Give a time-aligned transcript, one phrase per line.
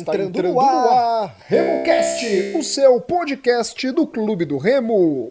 [0.00, 5.30] Está entrando, entrando no ar, ar RemoCast, o seu podcast do Clube do Remo.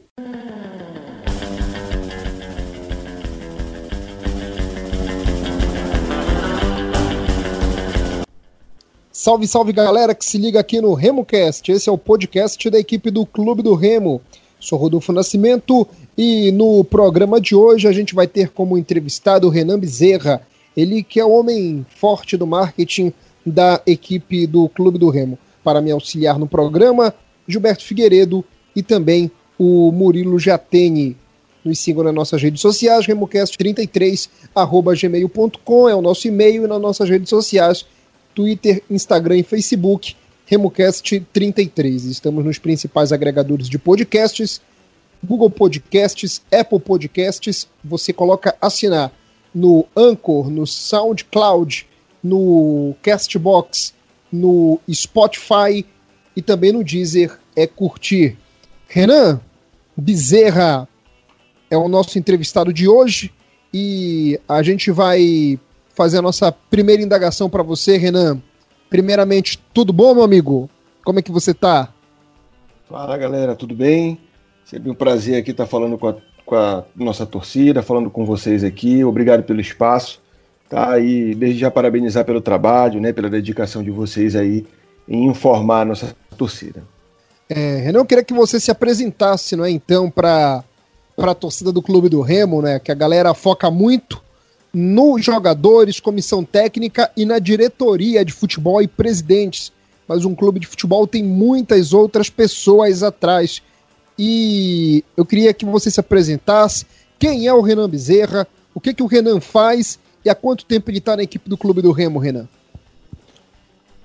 [9.12, 11.72] Salve, salve galera que se liga aqui no RemoCast.
[11.72, 14.22] Esse é o podcast da equipe do Clube do Remo.
[14.60, 19.50] Sou Rodolfo Nascimento e no programa de hoje a gente vai ter como entrevistado o
[19.50, 20.44] Renan Bezerra,
[20.78, 23.12] ele que é o homem forte do marketing
[23.46, 25.38] da equipe do Clube do Remo.
[25.64, 27.14] Para me auxiliar no programa,
[27.48, 28.44] Gilberto Figueiredo
[28.76, 31.18] e também o Murilo Jatene.
[31.64, 34.30] Nos sigam nas nossas redes sociais, remocast33,
[34.98, 37.86] gmail.com é o nosso e-mail e nas nossas redes sociais,
[38.34, 40.16] Twitter, Instagram e Facebook,
[40.50, 42.10] RemoCast33.
[42.10, 44.62] Estamos nos principais agregadores de podcasts,
[45.24, 49.12] Google Podcasts, Apple Podcasts, você coloca assinar
[49.54, 51.86] no Anchor, no SoundCloud,
[52.24, 53.94] no Castbox,
[54.32, 55.86] no Spotify
[56.36, 58.38] e também no Deezer é curtir.
[58.88, 59.40] Renan
[59.96, 60.88] Bezerra
[61.70, 63.32] é o nosso entrevistado de hoje
[63.74, 65.60] e a gente vai
[65.94, 68.42] fazer a nossa primeira indagação para você, Renan.
[68.90, 70.70] Primeiramente, tudo bom, meu amigo?
[71.04, 71.94] Como é que você tá?
[72.90, 74.18] Fala, galera, tudo bem?
[74.66, 78.64] Sempre um prazer aqui estar falando com a, com a nossa torcida, falando com vocês
[78.64, 79.04] aqui.
[79.04, 80.22] Obrigado pelo espaço.
[80.70, 81.00] Tá?
[81.00, 84.66] E desde já parabenizar pelo trabalho, né, pela dedicação de vocês aí
[85.08, 86.84] em informar a nossa torcida.
[87.50, 90.64] É, Renan, eu queria que você se apresentasse, não é, então, para
[91.18, 94.22] a torcida do Clube do Remo, né, que a galera foca muito
[94.72, 99.72] nos jogadores, comissão técnica e na diretoria de futebol e presidentes.
[100.08, 103.62] Mas um clube de futebol tem muitas outras pessoas atrás.
[104.18, 106.86] E eu queria que você se apresentasse.
[107.18, 108.48] Quem é o Renan Bezerra?
[108.74, 111.58] O que, que o Renan faz e há quanto tempo ele está na equipe do
[111.58, 112.48] Clube do Remo, Renan?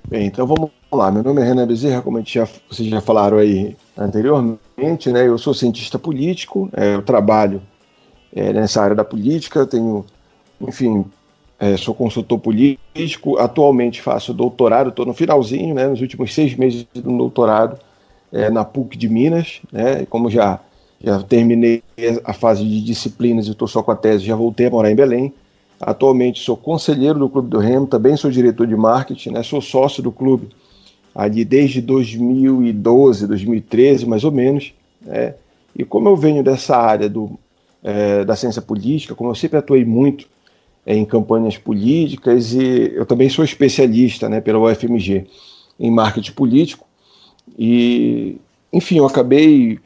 [0.06, 1.10] Bem, então vamos lá.
[1.10, 5.26] Meu nome é Renan Bezerra, como já, vocês já falaram aí anteriormente, né?
[5.26, 7.62] Eu sou cientista político, é, eu trabalho
[8.34, 10.04] é, nessa área da política, tenho,
[10.60, 11.04] enfim,
[11.58, 15.86] é, sou consultor político, atualmente faço doutorado, estou no finalzinho, né?
[15.86, 17.78] Nos últimos seis meses do doutorado
[18.30, 20.04] é, na PUC de Minas, né?
[20.06, 20.60] Como já
[21.02, 21.82] já terminei
[22.24, 24.96] a fase de disciplinas e estou só com a tese, já voltei a morar em
[24.96, 25.34] Belém.
[25.86, 29.42] Atualmente sou conselheiro do Clube do Remo, também sou diretor de marketing, né?
[29.42, 30.48] sou sócio do clube
[31.14, 34.72] ali desde 2012, 2013, mais ou menos.
[35.02, 35.34] Né?
[35.76, 37.38] E como eu venho dessa área do,
[37.82, 40.26] é, da ciência política, como eu sempre atuei muito
[40.86, 45.26] é, em campanhas políticas, e eu também sou especialista né, pela UFMG
[45.78, 46.86] em marketing político,
[47.58, 48.38] e
[48.72, 49.78] enfim, eu acabei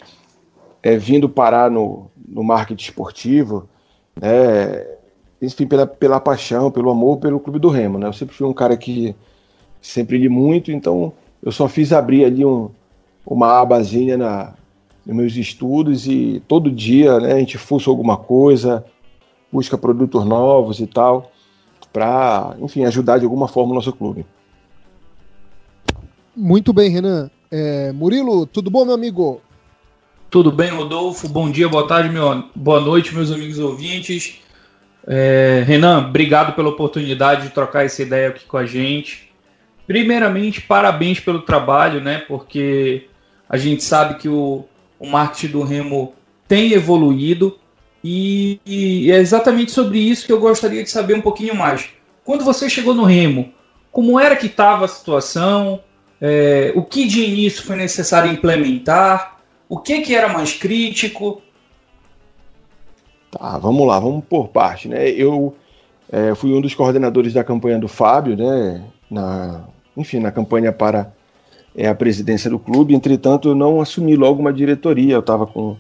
[0.81, 3.69] é, vindo parar no, no marketing esportivo,
[4.15, 4.98] né,
[5.41, 8.07] enfim, pela, pela paixão, pelo amor pelo Clube do Remo, né?
[8.07, 9.15] Eu sempre fui um cara que
[9.81, 11.13] sempre li muito, então
[11.43, 12.71] eu só fiz abrir ali um,
[13.25, 14.55] uma abazinha na,
[15.07, 18.85] nos meus estudos e todo dia, né, a gente fuça alguma coisa,
[19.51, 21.31] busca produtos novos e tal,
[21.93, 24.27] para, enfim, ajudar de alguma forma o nosso clube.
[26.37, 27.31] Muito bem, Renan.
[27.51, 29.41] É, Murilo, tudo bom, meu amigo?
[30.31, 31.27] Tudo bem, Rodolfo?
[31.27, 34.41] Bom dia, boa tarde, meu, boa noite, meus amigos ouvintes.
[35.11, 39.33] É, Renan, obrigado pela oportunidade de trocar essa ideia aqui com a gente.
[39.87, 42.19] Primeiramente, parabéns pelo trabalho, né?
[42.29, 43.07] Porque
[43.49, 44.67] a gente sabe que o,
[44.99, 46.13] o marketing do Remo
[46.47, 47.59] tem evoluído
[48.05, 51.89] e, e, é exatamente sobre isso que eu gostaria de saber um pouquinho mais.
[52.23, 53.53] Quando você chegou no Remo,
[53.91, 55.81] como era que estava a situação?
[56.21, 59.39] É, o que de início foi necessário implementar?
[59.69, 61.43] O que, que era mais crítico?
[63.39, 65.09] Tá, vamos lá, vamos por parte, né?
[65.11, 65.55] Eu
[66.11, 68.83] é, fui um dos coordenadores da campanha do Fábio, né?
[69.09, 69.65] Na,
[69.97, 71.13] enfim, na campanha para
[71.75, 72.95] é, a presidência do clube.
[72.95, 75.15] Entretanto, eu não assumi logo uma diretoria.
[75.15, 75.77] Eu estava com,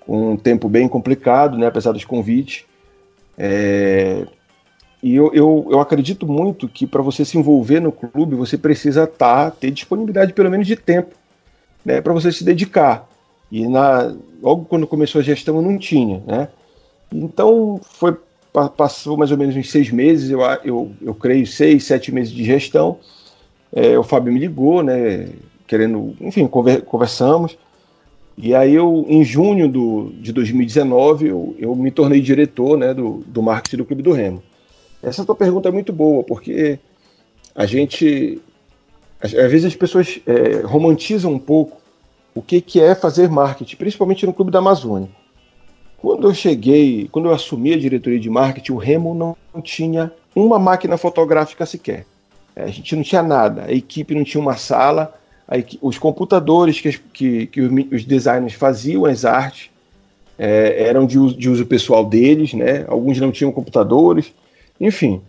[0.00, 1.66] com, um tempo bem complicado, né?
[1.66, 2.64] Apesar dos convites.
[3.36, 4.26] É,
[5.02, 9.06] e eu, eu, eu, acredito muito que para você se envolver no clube, você precisa
[9.06, 11.14] tá, ter disponibilidade pelo menos de tempo,
[11.84, 12.00] né?
[12.00, 13.06] Para você se dedicar.
[13.50, 16.48] E na, logo quando começou a gestão eu não tinha, né?
[17.12, 18.16] Então foi
[18.70, 22.42] passou mais ou menos uns seis meses, eu, eu, eu creio seis, sete meses de
[22.42, 22.98] gestão.
[23.70, 25.28] É, o Fábio me ligou, né?
[25.66, 27.58] Querendo, enfim, conver, conversamos.
[28.38, 33.24] E aí eu, em junho do, de 2019, eu, eu me tornei diretor né, do,
[33.26, 34.42] do marketing do Clube do Remo.
[35.02, 36.78] Essa tua pergunta é muito boa, porque
[37.54, 38.40] a gente.
[39.20, 41.80] Às, vezes as pessoas é, romantizam um pouco
[42.36, 45.08] o que, que é fazer marketing, principalmente no Clube da Amazônia.
[45.96, 50.58] Quando eu cheguei, quando eu assumi a diretoria de marketing, o Remo não tinha uma
[50.58, 52.04] máquina fotográfica sequer.
[52.54, 55.14] É, a gente não tinha nada, a equipe não tinha uma sala,
[55.50, 59.70] equipe, os computadores que, que, que, os designers faziam as artes
[60.38, 62.84] é, eram de uso, de uso, pessoal deles, né?
[62.86, 64.30] alguns não tinham computadores,
[64.78, 65.22] enfim.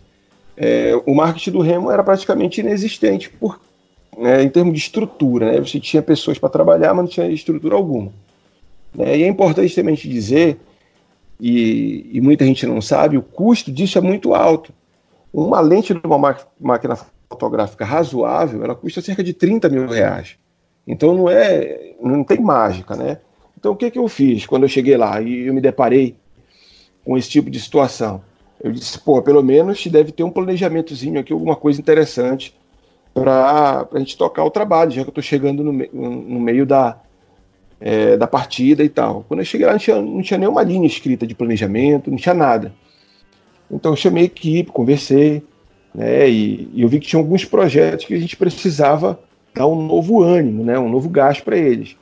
[0.54, 3.58] É, o marketing do Remo era praticamente inexistente por,
[4.18, 5.52] né, em termos de estrutura.
[5.52, 5.60] Né?
[5.60, 8.12] Você tinha pessoas para trabalhar, mas não tinha estrutura alguma.
[8.94, 9.18] Né?
[9.18, 10.58] E é importante também te dizer,
[11.40, 14.72] e, e, muita gente não sabe, o custo disso é muito alto.
[15.32, 16.98] Uma lente de uma máquina
[17.28, 20.36] fotográfica razoável, ela custa cerca de 30 mil reais.
[20.86, 23.18] Então não é, não tem mágica, né?
[23.56, 26.16] Então o que, que eu fiz quando eu cheguei lá e eu me deparei
[27.04, 28.22] com esse tipo de situação?
[28.60, 32.54] Eu disse, pô, pelo menos deve ter um planejamentozinho aqui, alguma coisa interessante
[33.20, 36.98] para a gente tocar o trabalho, já que eu estou chegando no, no, meio da,
[37.80, 39.24] é, da partida e tal.
[39.28, 42.34] Quando eu cheguei lá, não tinha, não tinha nenhuma linha escrita de planejamento, não tinha
[42.34, 42.72] nada.
[43.70, 45.42] Então eu chamei a equipe, conversei,
[45.94, 49.18] né, e, e eu vi que tinha alguns projetos que a gente precisava
[49.54, 51.96] dar um novo ânimo, né, um novo gás para eles.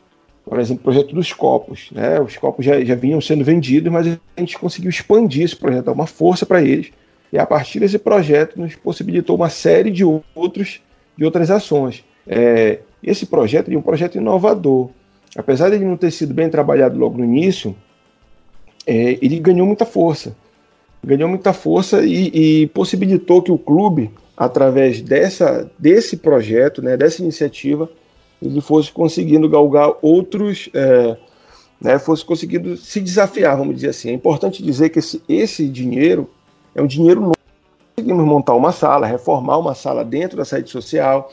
[0.45, 1.91] Por exemplo, o projeto dos copos.
[1.91, 5.87] Né, os copos já, já vinham sendo vendidos, mas a gente conseguiu expandir esse projeto,
[5.87, 6.93] dar uma força para eles.
[7.33, 10.81] E a partir desse projeto nos possibilitou uma série de outros
[11.17, 12.05] de outras ações.
[12.27, 14.91] É, esse projeto é um projeto inovador.
[15.37, 17.75] Apesar de ele não ter sido bem trabalhado logo no início,
[18.87, 20.35] é, ele ganhou muita força.
[21.05, 27.23] Ganhou muita força e, e, possibilitou que o clube, através dessa, desse projeto, né, dessa
[27.23, 27.89] iniciativa,
[28.43, 31.17] ele fosse conseguindo galgar outros, é,
[31.81, 34.11] né, fosse conseguindo se desafiar, vamos dizer assim.
[34.11, 36.29] É importante dizer que esse, esse dinheiro
[36.75, 37.37] é um dinheiro novo
[37.97, 41.33] conseguimos montar uma sala, reformar uma sala dentro da sede social,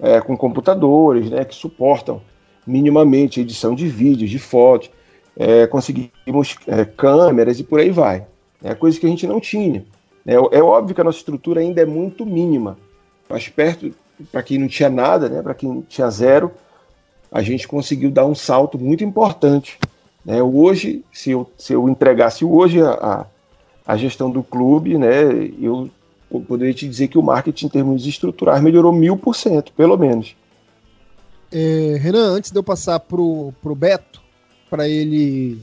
[0.00, 2.22] é, com computadores né, que suportam
[2.64, 4.90] minimamente edição de vídeos, de fotos,
[5.36, 8.24] é, conseguimos é, câmeras e por aí vai.
[8.62, 9.84] É coisa que a gente não tinha.
[10.24, 12.78] É, é óbvio que a nossa estrutura ainda é muito mínima,
[13.28, 13.92] mas perto,
[14.30, 16.52] para quem não tinha nada, né, para quem tinha zero,
[17.28, 19.80] a gente conseguiu dar um salto muito importante.
[20.24, 20.40] Né?
[20.40, 23.26] Hoje, se eu, se eu entregasse hoje a, a,
[23.84, 25.90] a gestão do clube, né, eu
[26.40, 30.34] poderia te dizer que o marketing em termos estruturais melhorou mil por cento, pelo menos.
[31.52, 34.20] É, Renan, antes de eu passar pro, pro Beto,
[34.68, 35.58] para ele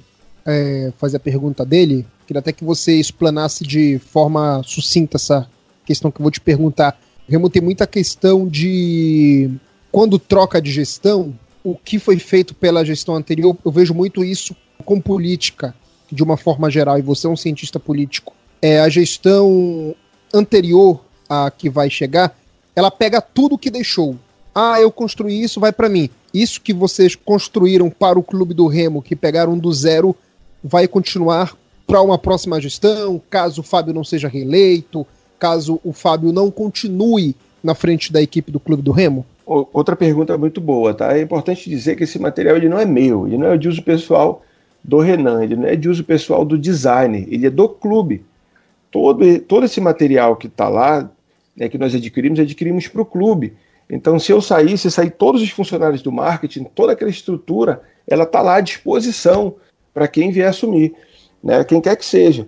[0.45, 5.49] é, fazer a pergunta dele, queria até que você explanasse de forma sucinta essa
[5.85, 6.97] questão que eu vou te perguntar.
[7.27, 9.51] Remo tem muita questão de
[9.91, 11.33] quando troca de gestão,
[11.63, 15.75] o que foi feito pela gestão anterior, eu vejo muito isso com política,
[16.11, 18.33] de uma forma geral, e você é um cientista político.
[18.61, 19.95] É, a gestão
[20.33, 20.99] anterior
[21.29, 22.35] à que vai chegar,
[22.75, 24.15] ela pega tudo que deixou.
[24.53, 26.09] Ah, eu construí isso, vai para mim.
[26.33, 30.15] Isso que vocês construíram para o clube do Remo, que pegaram do zero,
[30.63, 31.55] vai continuar
[31.87, 35.05] para uma próxima gestão, caso o Fábio não seja reeleito,
[35.37, 39.25] caso o Fábio não continue na frente da equipe do clube do Remo?
[39.45, 41.17] Outra pergunta muito boa, tá?
[41.17, 43.81] É importante dizer que esse material ele não é meu, ele não é de uso
[43.81, 44.41] pessoal
[44.83, 48.23] do Renan, ele não é de uso pessoal do designer, ele é do clube
[48.91, 51.09] todo, todo esse material que está lá,
[51.55, 53.53] né, que nós adquirimos, adquirimos para o clube.
[53.89, 58.23] Então, se eu sair, se sair todos os funcionários do marketing, toda aquela estrutura, ela
[58.23, 59.55] está lá à disposição
[59.93, 60.93] para quem vier assumir,
[61.43, 62.47] né, quem quer que seja.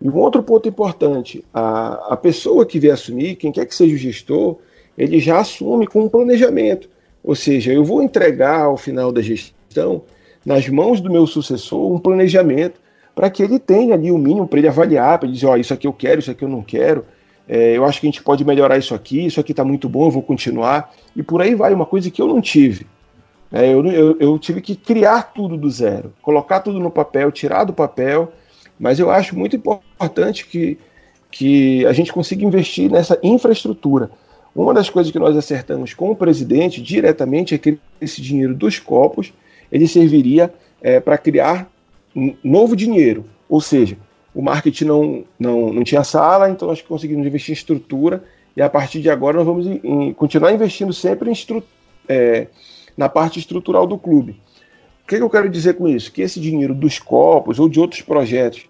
[0.00, 3.94] E um outro ponto importante, a, a pessoa que vier assumir, quem quer que seja
[3.94, 4.58] o gestor,
[4.98, 6.88] ele já assume com um planejamento.
[7.24, 10.02] Ou seja, eu vou entregar ao final da gestão,
[10.44, 12.80] nas mãos do meu sucessor, um planejamento
[13.16, 15.72] para que ele tenha ali o mínimo para ele avaliar, para dizer, ó, oh, isso
[15.72, 17.02] aqui eu quero, isso aqui eu não quero,
[17.48, 20.04] é, eu acho que a gente pode melhorar isso aqui, isso aqui está muito bom,
[20.04, 22.86] eu vou continuar, e por aí vai, uma coisa que eu não tive.
[23.50, 27.64] É, eu, eu, eu, tive que criar tudo do zero, colocar tudo no papel, tirar
[27.64, 28.30] do papel,
[28.78, 30.78] mas eu acho muito importante que,
[31.30, 34.10] que a gente consiga investir nessa infraestrutura.
[34.54, 38.78] Uma das coisas que nós acertamos com o presidente diretamente é que esse dinheiro dos
[38.78, 39.32] copos
[39.72, 41.70] ele serviria é, para criar
[42.42, 43.24] novo dinheiro.
[43.48, 43.96] Ou seja,
[44.34, 48.24] o marketing não, não, não tinha sala, então nós conseguimos investir em estrutura
[48.56, 51.30] e a partir de agora nós vamos em, continuar investindo sempre
[52.08, 52.46] é,
[52.96, 54.40] na parte estrutural do clube.
[55.04, 56.10] O que, que eu quero dizer com isso?
[56.10, 58.66] Que esse dinheiro dos copos ou de outros projetos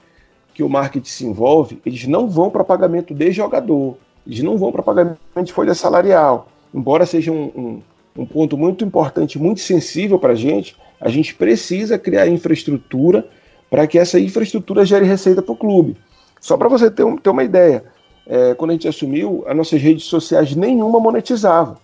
[0.52, 4.72] que o marketing se envolve, eles não vão para pagamento de jogador, eles não vão
[4.72, 6.48] para pagamento de folha salarial.
[6.74, 7.82] Embora seja um, um,
[8.22, 13.28] um ponto muito importante, muito sensível para a gente, a gente precisa criar infraestrutura
[13.70, 15.96] para que essa infraestrutura gere receita para o clube.
[16.40, 17.85] Só para você ter, um, ter, uma ideia,
[18.26, 21.78] é, quando a gente assumiu, as nossas redes sociais nenhuma monetizava.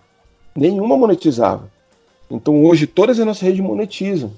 [0.55, 1.69] Nenhuma monetizava.
[2.31, 4.33] Então hoje todas as nossas redes monetizam.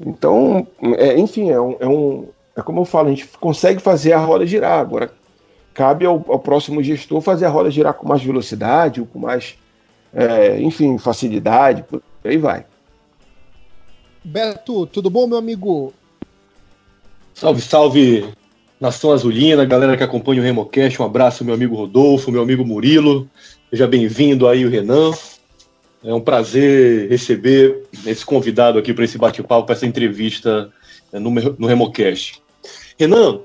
[0.00, 0.66] Então,
[0.98, 4.18] é, enfim, é, um, é, um, é como eu falo, a gente consegue fazer a
[4.18, 4.80] roda girar.
[4.80, 5.12] Agora,
[5.72, 9.56] cabe ao, ao, próximo gestor fazer a roda girar com mais velocidade, ou com mais,
[10.12, 12.66] é, enfim, facilidade, por aí vai.
[14.24, 15.92] Beto, tudo bom, meu amigo?
[17.34, 18.24] Salve, salve,
[18.80, 23.28] Nação Azulina, galera que acompanha o Remocast, um abraço, meu amigo Rodolfo, meu amigo Murilo,
[23.70, 25.12] seja bem-vindo aí, o Renan.
[26.04, 30.72] É um prazer receber esse convidado aqui para esse bate-papo, para essa entrevista
[31.12, 32.42] né, no, no Remocast.
[32.98, 33.40] Renan,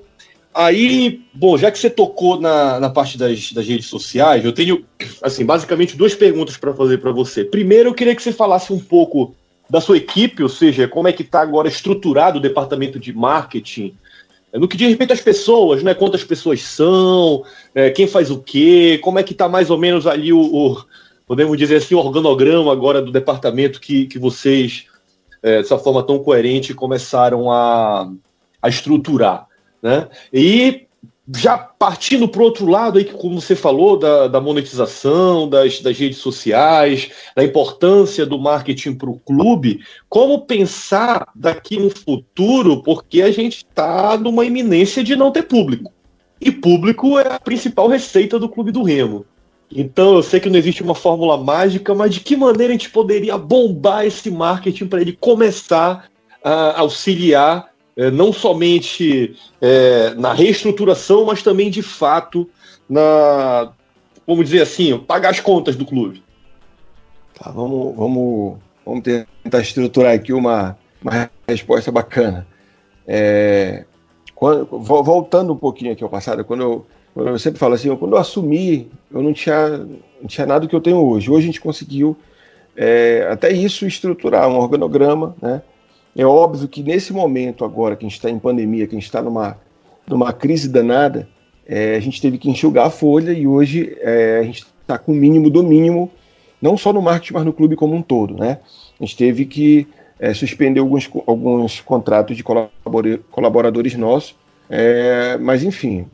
[0.53, 4.85] aí, bom, já que você tocou na, na parte das, das redes sociais, eu tenho,
[5.21, 7.45] assim, basicamente duas perguntas para fazer para você.
[7.45, 9.35] Primeiro, eu queria que você falasse um pouco
[9.69, 13.95] da sua equipe, ou seja, como é que está agora estruturado o departamento de marketing,
[14.53, 15.93] no que diz respeito às pessoas, né?
[15.93, 17.43] Quantas pessoas são,
[17.75, 20.83] é, quem faz o quê, como é que está mais ou menos ali o, o,
[21.27, 24.85] podemos dizer assim, o organograma agora do departamento que, que vocês,
[25.43, 28.09] é, dessa forma tão coerente, começaram a,
[28.61, 29.47] a estruturar.
[29.83, 30.07] Né?
[30.33, 30.86] E
[31.35, 35.97] já partindo para o outro lado, aí, como você falou, da, da monetização, das, das,
[35.97, 43.21] redes sociais, da importância do marketing para o clube, como pensar daqui no futuro, porque
[43.21, 45.91] a gente está numa iminência de não ter público.
[46.39, 49.25] E público é a principal receita do Clube do Remo.
[49.69, 52.89] Então eu sei que não existe uma fórmula mágica, mas de que maneira a gente
[52.89, 56.05] poderia bombar esse marketing para ele começar
[56.41, 57.69] a auxiliar
[58.11, 62.47] não somente é, na reestruturação, mas também de fato
[62.87, 63.71] na,
[64.27, 66.21] vamos dizer assim, pagar as contas do clube.
[67.33, 72.47] Tá, vamos, vamos, vamos tentar estruturar aqui uma, uma resposta bacana.
[73.07, 73.85] É,
[74.35, 78.13] quando, voltando um pouquinho aqui ao passado, quando eu, quando eu sempre falo assim, quando
[78.13, 81.31] eu assumi, eu não tinha, não tinha nada do que eu tenho hoje.
[81.31, 82.17] Hoje a gente conseguiu
[82.75, 85.61] é, até isso estruturar um organograma, né?
[86.17, 89.05] É óbvio que nesse momento agora que a gente está em pandemia, que a gente
[89.05, 89.55] está numa,
[90.07, 91.29] numa crise danada,
[91.63, 95.11] é, a gente teve que enxugar a folha e hoje é, a gente está com
[95.11, 96.09] o mínimo do mínimo,
[96.59, 98.33] não só no marketing, mas no clube como um todo.
[98.33, 98.57] Né?
[98.99, 99.87] A gente teve que
[100.19, 104.35] é, suspender alguns, alguns contratos de colaboradores nossos,
[104.67, 106.07] é, mas enfim.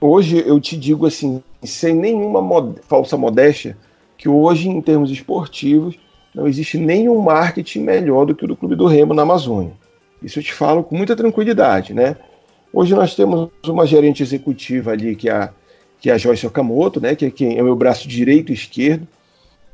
[0.00, 3.76] Hoje eu te digo assim, sem nenhuma mod falsa modéstia,
[4.18, 5.96] que hoje, em termos esportivos,
[6.34, 9.72] não existe nenhum marketing melhor do que o do Clube do Remo na Amazônia.
[10.22, 12.16] Isso eu te falo com muita tranquilidade, né?
[12.72, 15.50] Hoje nós temos uma gerente executiva ali, que é a,
[15.98, 17.14] que é a Joyce Okamoto, né?
[17.14, 19.06] Que é, quem é o meu braço direito e esquerdo.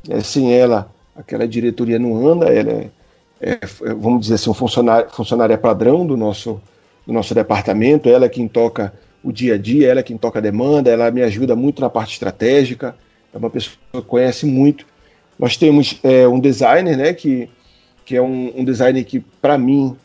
[0.09, 2.91] É, sem ela, aquela diretoria não anda, ela é,
[3.41, 6.61] é, é vamos dizer assim, um funcionário, funcionária padrão do nosso,
[7.07, 10.39] do nosso departamento, ela é quem toca o dia a dia, ela é quem toca
[10.39, 12.97] a demanda, ela me ajuda muito na parte estratégica,
[13.35, 14.87] é uma pessoa que conhece muito
[15.39, 17.49] nós temos é, um designer, né, que,
[18.05, 19.97] que é um, um designer que, para mim,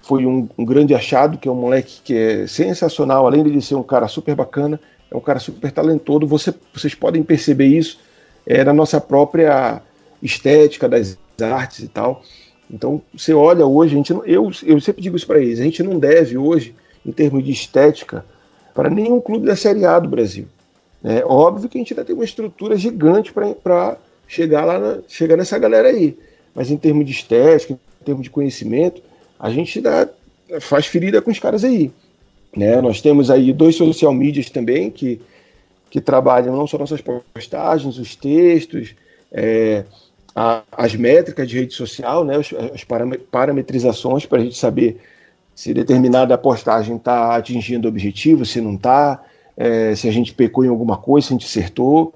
[0.00, 3.74] foi um, um, grande achado, que é um moleque que é sensacional, além de ser
[3.74, 6.26] um cara super bacana, é um cara super talentoso.
[6.26, 8.00] Você, vocês podem perceber isso
[8.46, 9.80] é, na nossa própria
[10.22, 12.22] estética das artes e tal.
[12.70, 15.82] Então, você olha hoje, a gente, eu, eu sempre digo isso para eles, a gente
[15.82, 16.74] não deve hoje,
[17.04, 18.24] em termos de estética,
[18.74, 20.46] para nenhum clube da Série A do Brasil.
[21.04, 23.98] É óbvio que a gente ainda tem uma estrutura gigante para
[24.32, 26.16] chegar lá, na, chegar nessa galera aí.
[26.54, 29.02] Mas em termos de estética, em termos de conhecimento,
[29.38, 30.08] a gente dá,
[30.58, 31.90] faz ferida com os caras aí.
[32.56, 32.80] Né?
[32.80, 35.20] Nós temos aí dois social medias também que,
[35.90, 38.94] que trabalham não só nossas postagens, os textos,
[39.30, 39.84] é,
[40.34, 42.36] a, as métricas de rede social, né?
[42.36, 42.84] as, as
[43.30, 44.98] parametrizações para a gente saber
[45.54, 49.22] se determinada postagem está atingindo o objetivo, se não está,
[49.58, 52.14] é, se a gente pecou em alguma coisa, se a gente acertou,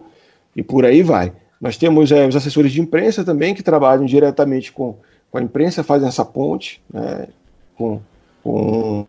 [0.54, 1.30] e por aí vai.
[1.60, 4.96] Nós temos é, os assessores de imprensa também, que trabalham diretamente com,
[5.30, 7.28] com a imprensa, fazem essa ponte, né,
[7.76, 8.00] com,
[8.42, 9.06] com,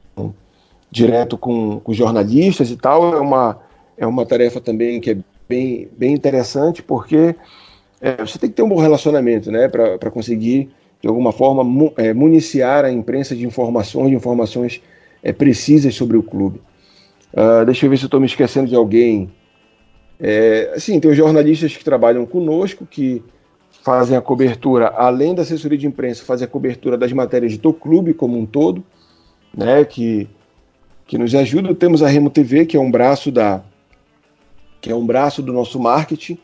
[0.90, 3.16] direto com, com jornalistas e tal.
[3.16, 3.60] É uma,
[3.98, 7.36] é uma tarefa também que é bem, bem interessante, porque
[8.02, 10.70] é, você tem que ter um bom relacionamento né, para conseguir,
[11.02, 14.82] de alguma forma, mu, é, municiar a imprensa de informações, de informações
[15.22, 16.62] é, precisas sobre o clube.
[17.34, 19.30] Uh, deixa eu ver se eu estou me esquecendo de alguém.
[20.20, 23.24] É, assim, tem os jornalistas que trabalham conosco, que
[23.84, 28.14] fazem a cobertura, além da assessoria de imprensa, fazem a cobertura das matérias do clube
[28.14, 28.84] como um todo,
[29.56, 30.28] né, que,
[31.06, 31.74] que nos ajuda.
[31.74, 33.64] Temos a Remo TV, que é um braço da
[34.80, 36.38] que é um braço do nosso marketing,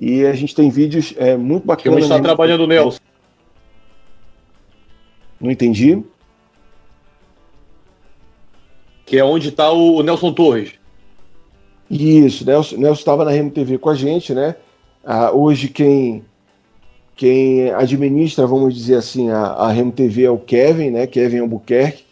[0.00, 1.98] e a gente tem vídeos é, muito bacanas.
[1.98, 2.98] Que está trabalhando o Nelson.
[5.40, 6.02] Não entendi.
[9.06, 10.77] Que é onde está o Nelson Torres.
[11.90, 14.56] Isso, Nelson estava na RMTV com a gente, né?
[15.04, 16.22] Ah, hoje quem,
[17.16, 21.06] quem administra, vamos dizer assim, a, a RMTV é o Kevin, né?
[21.06, 22.04] Kevin Albuquerque.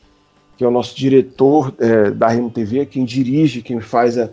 [0.56, 4.30] que é o nosso diretor é, da Remo TV, quem dirige, quem faz a,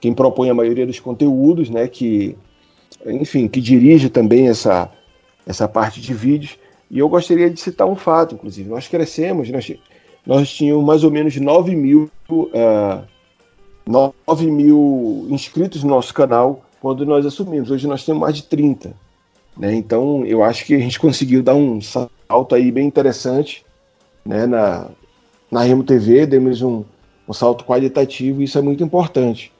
[0.00, 2.36] quem propõe a maioria dos conteúdos, né, que,
[3.04, 4.88] enfim, que dirige também essa,
[5.44, 6.56] essa parte de vídeos.
[6.88, 8.68] E eu gostaria de citar um fato, inclusive.
[8.68, 9.72] Nós crescemos, nós,
[10.24, 13.02] nós tínhamos mais ou menos 9 mil, uh,
[13.86, 17.70] 9 mil inscritos no nosso canal quando nós assumimos.
[17.70, 18.92] Hoje nós temos mais de 30.
[19.56, 19.74] Né?
[19.74, 23.64] Então eu acho que a gente conseguiu dar um salto aí bem interessante
[24.24, 24.44] né?
[24.46, 24.88] na,
[25.50, 26.84] na Remo TV, demos um,
[27.28, 29.52] um salto qualitativo isso é muito importante.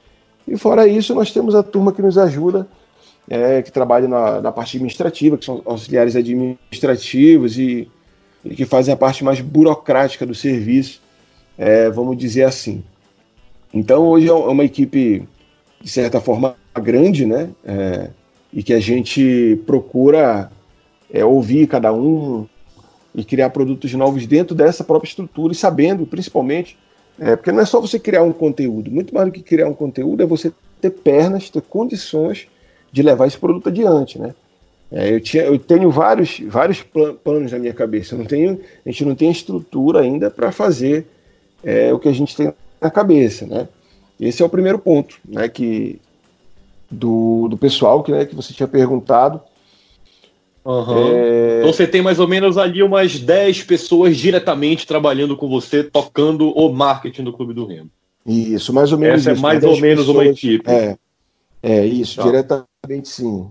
[0.47, 2.65] E fora isso, nós temos a turma que nos ajuda,
[3.29, 7.89] é, que trabalha na, na, parte administrativa, que são auxiliares administrativos e,
[8.45, 11.01] e, que fazem a parte mais burocrática do serviço,
[11.57, 12.81] é, vamos dizer assim.
[13.73, 15.27] Então, hoje é uma equipe,
[15.81, 17.49] de certa forma, grande, né?
[17.65, 18.09] É,
[18.53, 20.51] e que a gente procura
[21.11, 22.47] é, ouvir cada um
[23.13, 26.77] e criar produtos novos dentro dessa própria estrutura e sabendo, principalmente,
[27.19, 29.73] é, porque não é só você criar um conteúdo, muito mais do que criar um
[29.73, 32.47] conteúdo é você ter pernas, ter condições
[32.91, 34.33] de levar esse produto adiante, né?
[34.89, 38.89] É, eu, tinha, eu tenho vários, vários planos na minha cabeça, eu não tenho, a
[38.89, 41.05] gente não tem estrutura ainda para fazer
[41.63, 43.67] é, o que a gente tem na cabeça, né?
[44.19, 45.47] Esse é o primeiro ponto, né?
[45.47, 45.99] Que
[46.89, 49.41] do, do pessoal que, né, que você tinha perguntado.
[50.63, 51.13] Uhum.
[51.13, 51.59] É...
[51.59, 56.49] Então você tem mais ou menos ali umas 10 pessoas diretamente trabalhando com você, tocando
[56.49, 57.89] o marketing do Clube do Remo.
[58.25, 59.21] Isso, mais ou menos.
[59.21, 60.69] Essa é isso, é mais ou menos pessoas, uma equipe.
[60.69, 60.97] É,
[61.63, 62.23] é isso, tá.
[62.23, 63.47] diretamente sim.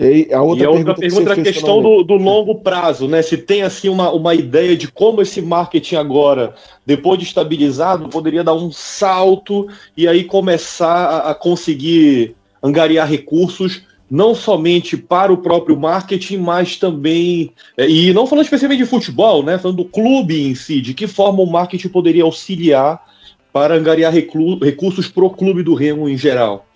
[0.00, 3.20] E a outra, e a outra pergunta, é a questão do, do, longo prazo, né?
[3.20, 6.54] Se tem assim uma, uma ideia de como esse marketing agora,
[6.86, 13.82] depois de estabilizado, poderia dar um salto e aí começar a, a conseguir angariar recursos
[14.08, 17.52] não somente para o próprio marketing, mas também.
[17.76, 19.58] É, e não falando especialmente de futebol, né?
[19.58, 23.04] Falando do clube em si, de que forma o marketing poderia auxiliar
[23.52, 26.66] para angariar recursos para o clube do Remo em geral.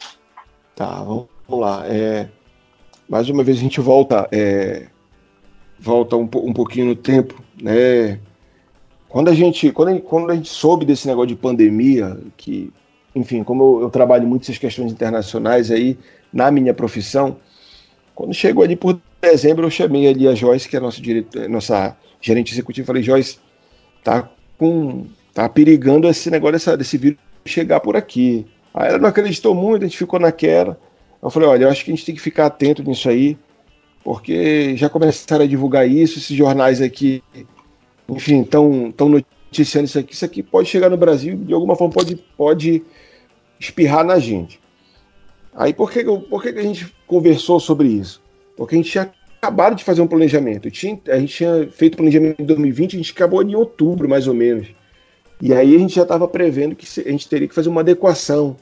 [0.74, 1.84] Tá, vamos lá.
[1.86, 2.26] É,
[3.12, 4.86] mais uma vez a gente volta, é,
[5.78, 8.18] volta um, um pouquinho no tempo, né?
[9.06, 12.72] Quando a gente, quando a, quando a gente soube desse negócio de pandemia, que,
[13.14, 15.98] enfim, como eu, eu trabalho muito essas questões internacionais aí,
[16.32, 17.36] na minha profissão,
[18.14, 21.94] quando chegou ali por dezembro, eu chamei ali a Joyce, que é nossa, diretor, nossa
[22.18, 23.38] gerente executiva, falei, Joyce,
[24.02, 25.04] tá com.
[25.34, 28.46] tá perigando esse negócio dessa, desse vírus chegar por aqui.
[28.72, 30.80] Aí ela não acreditou muito, a gente ficou naquela.
[31.22, 33.38] Eu falei, olha, eu acho que a gente tem que ficar atento nisso aí,
[34.02, 37.22] porque já começaram a divulgar isso, esses jornais aqui,
[38.08, 42.16] enfim, estão noticiando isso aqui, isso aqui pode chegar no Brasil, de alguma forma pode,
[42.36, 42.82] pode
[43.60, 44.60] espirrar na gente.
[45.54, 48.20] Aí por que, por que a gente conversou sobre isso?
[48.56, 50.70] Porque a gente tinha acabado de fazer um planejamento.
[50.70, 54.34] Tinha, a gente tinha feito planejamento em 2020, a gente acabou em outubro, mais ou
[54.34, 54.68] menos.
[55.40, 58.56] E aí a gente já estava prevendo que a gente teria que fazer uma adequação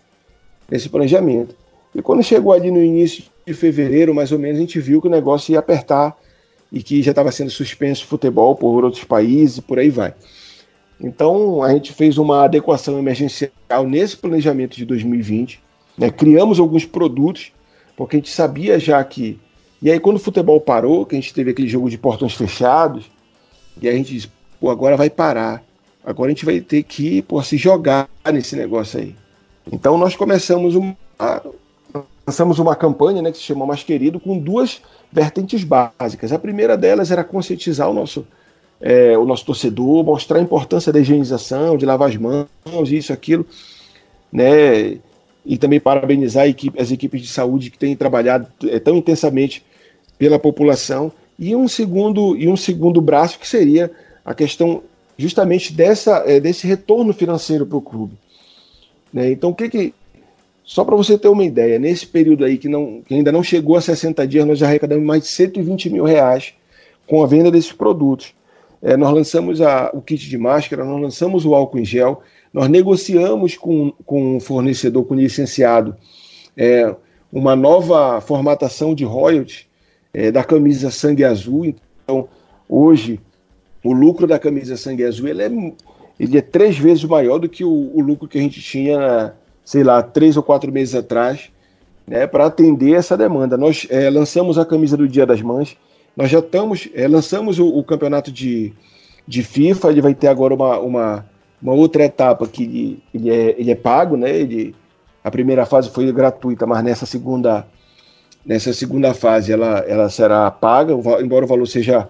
[0.70, 1.54] nesse planejamento.
[1.94, 5.08] E quando chegou ali no início de fevereiro, mais ou menos, a gente viu que
[5.08, 6.16] o negócio ia apertar
[6.72, 10.14] e que já estava sendo suspenso o futebol por outros países e por aí vai.
[11.00, 13.50] Então a gente fez uma adequação emergencial
[13.86, 15.60] nesse planejamento de 2020
[16.00, 16.10] né?
[16.10, 17.52] Criamos alguns produtos,
[17.94, 19.38] porque a gente sabia já que.
[19.82, 23.10] E aí, quando o futebol parou, que a gente teve aquele jogo de portões fechados,
[23.80, 25.62] e a gente disse, pô, agora vai parar.
[26.02, 29.14] Agora a gente vai ter que pô, se jogar nesse negócio aí.
[29.70, 30.96] Então nós começamos uma,
[32.30, 36.32] lançamos uma campanha né, que se chama Mais Querido, com duas vertentes básicas.
[36.32, 38.24] A primeira delas era conscientizar o nosso,
[38.80, 42.46] é, o nosso torcedor, mostrar a importância da higienização, de lavar as mãos,
[42.88, 43.44] isso, aquilo,
[44.32, 44.98] né?
[45.44, 49.64] e também parabenizar equipe, as equipes de saúde que têm trabalhado é, tão intensamente
[50.16, 53.90] pela população e um segundo e um segundo braço que seria
[54.24, 54.82] a questão
[55.16, 58.14] justamente dessa é, desse retorno financeiro para o clube.
[59.12, 59.32] Né?
[59.32, 59.94] Então o que que
[60.70, 63.76] só para você ter uma ideia, nesse período aí que, não, que ainda não chegou
[63.76, 66.54] a 60 dias, nós arrecadamos mais de 120 mil reais
[67.08, 68.32] com a venda desses produtos.
[68.80, 72.22] É, nós lançamos a, o kit de máscara, nós lançamos o álcool em gel,
[72.54, 75.96] nós negociamos com, com um fornecedor, com um licenciado,
[76.56, 76.94] é,
[77.32, 79.66] uma nova formatação de royalties
[80.14, 81.66] é, da camisa sangue azul.
[82.04, 82.28] Então,
[82.68, 83.18] hoje,
[83.82, 85.50] o lucro da camisa sangue azul ele é,
[86.20, 89.82] ele é três vezes maior do que o, o lucro que a gente tinha, sei
[89.84, 91.50] lá, três ou quatro meses atrás,
[92.06, 93.56] né, para atender essa demanda.
[93.56, 95.76] Nós é, lançamos a camisa do Dia das Mães,
[96.16, 98.72] nós já estamos, é, lançamos o, o, campeonato de,
[99.26, 101.24] de FIFA, ele vai ter agora uma, uma
[101.62, 104.30] uma outra etapa que ele é, ele é pago, né?
[104.30, 104.74] Ele,
[105.22, 107.66] a primeira fase foi gratuita, mas nessa segunda,
[108.44, 112.08] nessa segunda fase ela, ela será paga, embora o valor seja,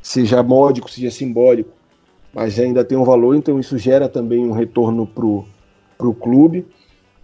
[0.00, 1.70] seja módico, seja simbólico.
[2.34, 5.46] mas ainda tem um valor, então isso gera também um retorno para o
[6.14, 6.66] clube.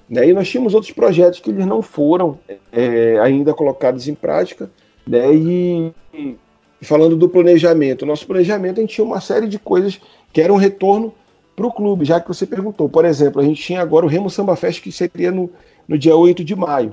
[0.08, 0.28] Né?
[0.28, 2.38] E nós tínhamos outros projetos que eles não foram
[2.72, 4.70] é, ainda colocados em prática.
[5.06, 5.34] Né?
[5.34, 6.36] E, e,
[6.82, 10.00] falando do planejamento, nosso planejamento a gente tinha uma série de coisas
[10.32, 11.12] que eram um retorno
[11.56, 12.88] para o clube, já que você perguntou.
[12.88, 15.50] Por exemplo, a gente tinha agora o Remo Samba Fest, que seria no,
[15.88, 16.92] no dia 8 de maio.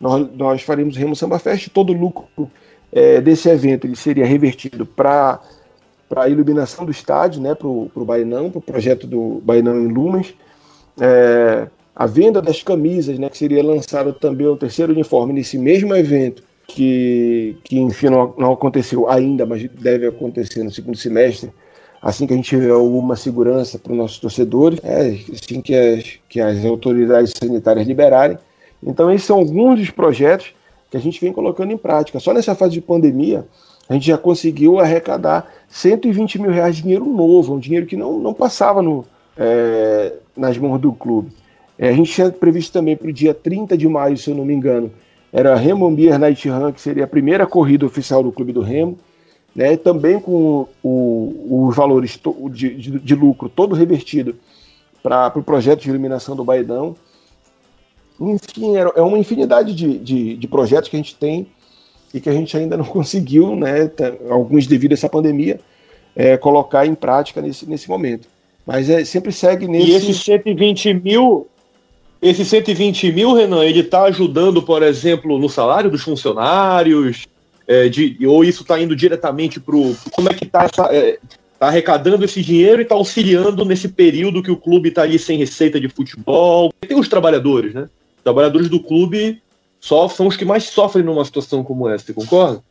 [0.00, 2.26] Nós, nós faremos o Remo Samba Fest, todo o lucro
[2.92, 5.40] é, desse evento ele seria revertido para
[6.14, 10.34] a iluminação do estádio, né, para o Bainão, para o projeto do Bainão em Lumens.
[11.00, 15.94] É, a venda das camisas, né, que seria lançado também o terceiro uniforme nesse mesmo
[15.96, 21.50] evento, que, que enfim não, não aconteceu ainda, mas deve acontecer no segundo semestre,
[22.02, 26.04] assim que a gente tiver alguma segurança para os nossos torcedores, é, assim que as,
[26.28, 28.38] que as autoridades sanitárias liberarem.
[28.82, 30.54] Então, esses são alguns dos projetos
[30.90, 32.20] que a gente vem colocando em prática.
[32.20, 33.46] Só nessa fase de pandemia,
[33.88, 38.18] a gente já conseguiu arrecadar 120 mil reais de dinheiro novo, um dinheiro que não,
[38.18, 39.04] não passava no,
[39.36, 41.30] é, nas mãos do clube.
[41.78, 44.44] É, a gente tinha previsto também para o dia 30 de maio, se eu não
[44.44, 44.90] me engano,
[45.32, 48.62] era a Remo Beer Night Run, que seria a primeira corrida oficial do Clube do
[48.62, 48.98] Remo,
[49.54, 52.18] né, também com os valores
[52.52, 54.36] de, de, de, lucro todo revertido
[55.02, 56.94] para o pro projeto de iluminação do Baidão.
[58.20, 61.46] Enfim, é uma infinidade de, de, de, projetos que a gente tem
[62.12, 63.90] e que a gente ainda não conseguiu, né,
[64.28, 65.58] alguns devido a essa pandemia,
[66.14, 68.28] é, colocar em prática nesse, nesse momento.
[68.66, 69.90] Mas é, sempre segue nesse.
[69.90, 71.46] E esses 120 mil,
[72.20, 77.26] esse 120 mil, Renan, ele está ajudando, por exemplo, no salário dos funcionários?
[77.68, 79.96] É, de, ou isso está indo diretamente para o.
[80.12, 81.18] Como é que está é,
[81.58, 85.38] tá arrecadando esse dinheiro e está auxiliando nesse período que o clube está ali sem
[85.38, 86.72] receita de futebol?
[86.80, 87.88] Tem os trabalhadores, né?
[88.16, 89.40] Os trabalhadores do clube
[89.80, 92.62] só são os que mais sofrem numa situação como essa, você concorda?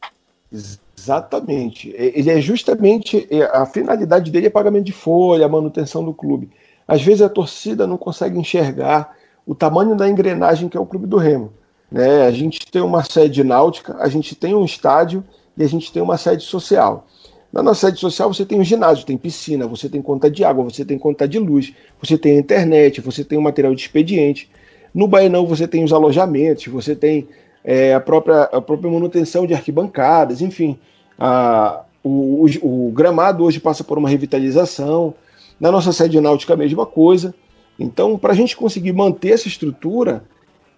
[1.06, 1.94] Exatamente.
[1.96, 3.28] Ele é justamente.
[3.30, 6.50] É, a finalidade dele é pagamento de folha, manutenção do clube.
[6.88, 9.16] Às vezes a torcida não consegue enxergar
[9.46, 11.54] o tamanho da engrenagem que é o Clube do Remo.
[11.92, 12.26] Né?
[12.26, 15.24] A gente tem uma sede náutica, a gente tem um estádio
[15.56, 17.06] e a gente tem uma sede social.
[17.54, 20.64] Na nossa sede social você tem um ginásio, tem piscina, você tem conta de água,
[20.64, 24.50] você tem conta de luz, você tem internet, você tem o material de expediente.
[24.94, 27.28] No Bainão você tem os alojamentos, você tem
[27.64, 30.80] é, a, própria, a própria manutenção de arquibancadas, enfim.
[31.18, 35.14] A, o, o, o gramado hoje passa por uma revitalização.
[35.60, 37.34] Na nossa sede náutica a mesma coisa.
[37.80, 40.24] Então, para a gente conseguir manter essa estrutura,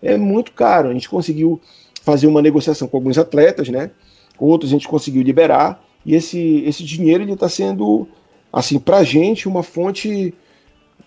[0.01, 0.89] é muito caro.
[0.89, 1.59] A gente conseguiu
[2.01, 3.91] fazer uma negociação com alguns atletas, né?
[4.39, 5.83] Outros a gente conseguiu liberar.
[6.05, 8.07] E esse, esse dinheiro ele está sendo,
[8.51, 10.33] assim, para a gente uma fonte,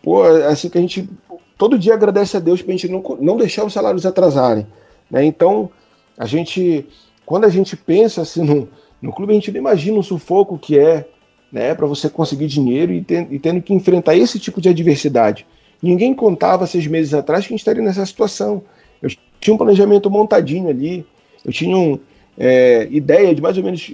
[0.02, 1.08] pô, assim que a gente
[1.56, 4.66] todo dia agradece a Deus para a gente não, não deixar os salários atrasarem,
[5.10, 5.24] né?
[5.24, 5.70] Então,
[6.16, 6.86] a gente,
[7.24, 8.66] quando a gente pensa assim
[9.00, 11.06] no clube, a gente não imagina o sufoco que é,
[11.50, 11.74] né?
[11.74, 15.46] Para você conseguir dinheiro e, e tendo que enfrentar esse tipo de adversidade.
[15.82, 18.62] Ninguém contava seis meses atrás que a gente estaria nessa situação.
[19.00, 19.10] Eu
[19.40, 21.06] tinha um planejamento montadinho ali,
[21.44, 21.98] eu tinha uma
[22.38, 23.90] é, ideia de mais ou menos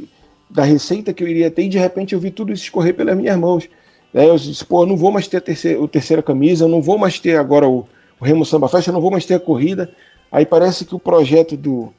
[0.50, 3.16] da receita que eu iria ter, e de repente eu vi tudo isso escorrer pelas
[3.16, 3.68] minhas mãos.
[4.12, 6.68] É, eu disse, pô, eu não vou mais ter a terceira, a terceira camisa, eu
[6.68, 7.86] não vou mais ter agora o,
[8.20, 9.90] o Remo Samba Festa, eu não vou mais ter a corrida.
[10.30, 11.92] Aí parece que o projeto do,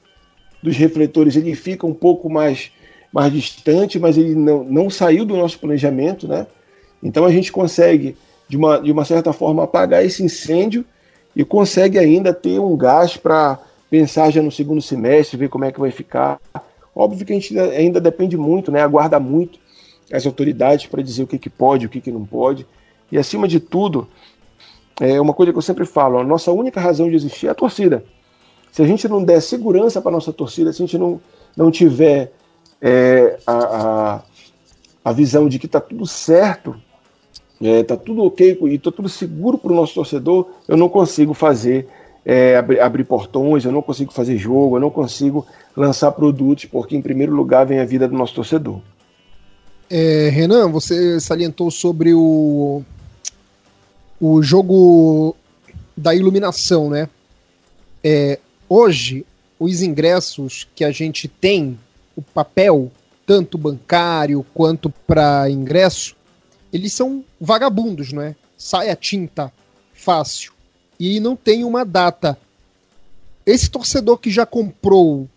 [0.62, 2.72] dos refletores ele fica um pouco mais,
[3.12, 6.48] mais distante, mas ele não, não saiu do nosso planejamento, né?
[7.02, 8.15] Então a gente consegue
[8.48, 10.86] de uma, de uma certa forma, apagar esse incêndio
[11.36, 15.72] e consegue ainda ter um gás para pensar já no segundo semestre, ver como é
[15.72, 16.39] que vai ficar.
[16.96, 19.60] Óbvio que a gente ainda depende muito, né, aguarda muito
[20.12, 22.65] as autoridades para dizer o que, que pode, o que, que não pode.
[23.12, 24.08] E acima de tudo,
[25.00, 27.56] é uma coisa que eu sempre falo: a nossa única razão de existir é a
[27.56, 28.04] torcida.
[28.72, 31.20] Se a gente não der segurança para nossa torcida, se a gente não,
[31.56, 32.32] não tiver
[32.82, 34.24] é, a, a,
[35.06, 36.76] a visão de que está tudo certo
[37.62, 41.34] é, tá tudo ok e tá tudo seguro para o nosso torcedor, eu não consigo
[41.34, 41.88] fazer
[42.24, 46.96] é, abrir, abrir, portões, eu não consigo fazer jogo, eu não consigo lançar produtos, porque
[46.96, 48.82] em primeiro lugar vem a vida do nosso torcedor.
[49.90, 52.84] É, Renan, você salientou sobre o,
[54.20, 55.36] o jogo
[55.96, 57.10] da iluminação, né?
[58.04, 59.26] É, hoje,
[59.58, 61.80] os ingressos que a gente tem,
[62.17, 62.91] o papel,
[63.25, 66.15] tanto bancário quanto para ingresso,
[66.73, 68.36] eles são vagabundos, não é?
[68.58, 69.53] Sai a tinta
[69.93, 70.51] fácil
[70.99, 72.38] e não tem uma data.
[73.45, 75.30] Esse torcedor que já comprou,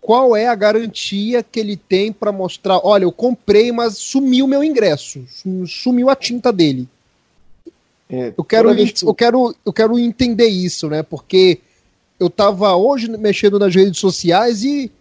[0.00, 2.80] qual é a garantia que ele tem para mostrar?
[2.82, 5.24] Olha, eu comprei, mas sumiu meu ingresso,
[5.66, 6.88] sumiu a tinta dele.
[8.10, 11.02] É, eu, quero, eu, quero, eu quero entender isso, né?
[11.02, 11.60] Porque
[12.20, 14.92] eu estava hoje mexendo nas redes sociais e,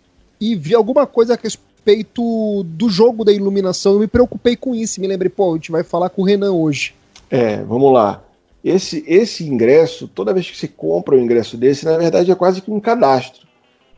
[0.41, 3.93] e vi alguma coisa respeito do jogo da iluminação.
[3.93, 4.99] Eu me preocupei com isso.
[4.99, 6.95] Me lembrei, pô, a gente vai falar com o Renan hoje.
[7.29, 8.23] É, vamos lá.
[8.63, 12.61] Esse, esse ingresso, toda vez que você compra um ingresso desse, na verdade é quase
[12.61, 13.47] que um cadastro.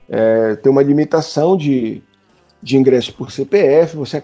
[0.10, 2.02] É, tem uma limitação de,
[2.62, 4.22] de ingresso por CPF, você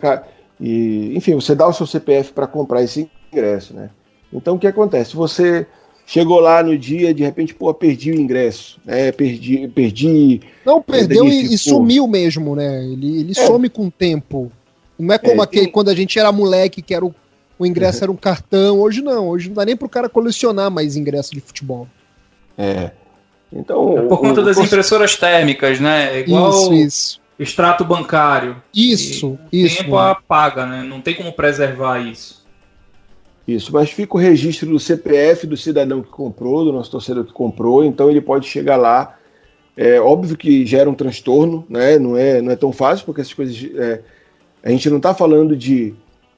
[0.60, 3.89] e, enfim, você dá o seu CPF para comprar esse ingresso, né?
[4.32, 5.15] Então o que acontece?
[5.15, 5.65] Você
[6.10, 9.12] chegou lá no dia, de repente, pô, perdi o ingresso, né?
[9.12, 10.41] Perdi, perdi.
[10.65, 12.84] Não, perdeu e, e, sumiu mesmo, né?
[12.84, 13.45] Ele, ele é.
[13.45, 14.52] some com o tempo.
[14.98, 15.72] Não é como é, aquele tem...
[15.72, 17.13] quando a gente era moleque, que era o,
[17.60, 18.04] o ingresso uhum.
[18.04, 18.80] era um cartão.
[18.80, 21.88] Hoje não, hoje não dá nem pro cara colecionar mais ingresso de futebol.
[22.58, 22.89] É.
[23.54, 24.00] Então.
[24.00, 26.17] É por conta das impressoras térmicas, né?
[26.17, 27.22] É igual isso, isso.
[27.38, 28.56] extrato bancário.
[28.74, 29.76] Isso, e isso.
[29.76, 30.82] O tempo apaga, né?
[30.82, 32.38] Não tem como preservar isso.
[33.47, 37.34] Isso, mas fica o registro do CPF do cidadão que comprou, do nosso torcedor que
[37.34, 39.17] comprou, então ele pode chegar lá.
[39.75, 41.97] É óbvio que gera um transtorno, né?
[41.97, 43.58] Não é, não é tão fácil, porque essas coisas.
[43.75, 44.02] É,
[44.62, 45.93] a gente não está falando de,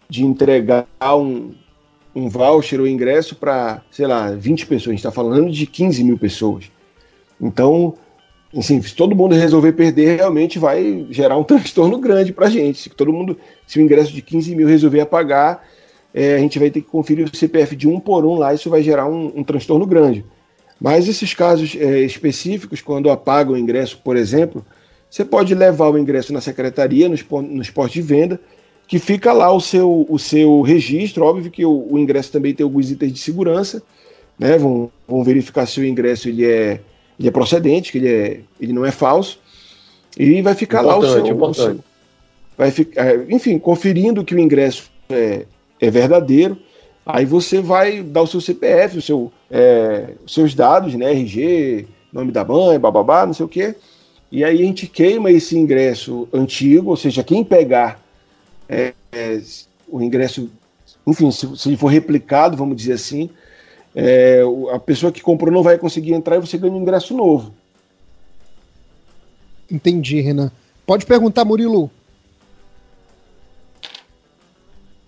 [0.08, 1.52] de entregar um,
[2.16, 6.04] um voucher ou ingresso para, sei lá, 20 pessoas, a gente está falando de 15
[6.04, 6.66] mil pessoas.
[7.40, 7.96] Então,
[8.56, 12.80] assim, se todo mundo resolver perder, realmente vai gerar um transtorno grande para a gente.
[12.80, 15.66] Se todo mundo, se o ingresso de 15 mil resolver apagar,
[16.13, 18.69] é, a gente vai ter que conferir o CPF de um por um lá, isso
[18.69, 20.26] vai gerar um, um transtorno grande.
[20.80, 24.65] Mas esses casos é, específicos, quando apaga o ingresso, por exemplo,
[25.10, 28.39] você pode levar o ingresso na secretaria, nos, nos postos de venda,
[28.88, 31.24] que fica lá o seu, o seu registro.
[31.24, 33.82] Óbvio que o, o ingresso também tem alguns itens de segurança,
[34.38, 34.58] né?
[34.58, 36.82] Vão, vão verificar se o ingresso ele é,
[37.17, 39.39] ele é procedente, que ele, é, ele não é falso.
[40.17, 41.28] E vai ficar importante, lá o seu.
[41.28, 41.60] Importante.
[41.60, 41.91] O seu
[42.58, 45.45] vai ficar, enfim, conferindo que o ingresso é,
[45.82, 46.58] é verdadeiro.
[47.06, 51.88] Aí você vai dar o seu CPF, o seu, é, os seus dados, né, RG,
[52.13, 53.76] nome da mãe, bababá, não sei o quê.
[54.32, 58.00] E aí a gente queima esse ingresso antigo, ou seja, quem pegar
[58.70, 59.41] é, é,
[59.89, 60.50] o ingresso,
[61.06, 63.30] enfim, se, se for replicado, vamos dizer assim,
[63.94, 64.41] é,
[64.74, 67.54] a pessoa que comprou não vai conseguir entrar e você ganha um ingresso novo.
[69.70, 70.52] Entendi, Renan.
[70.86, 71.89] Pode perguntar, Murilo.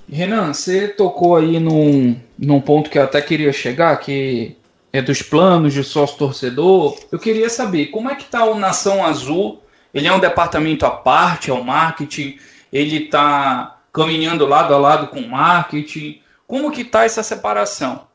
[0.09, 4.55] Renan, você tocou aí num, num ponto que eu até queria chegar, que
[4.91, 6.97] é dos planos de sócio torcedor.
[7.11, 9.61] Eu queria saber como é que está o Nação Azul.
[9.93, 12.37] Ele é um departamento à parte, é o marketing.
[12.71, 16.19] Ele está caminhando lado a lado com o marketing.
[16.45, 18.07] Como que está essa separação?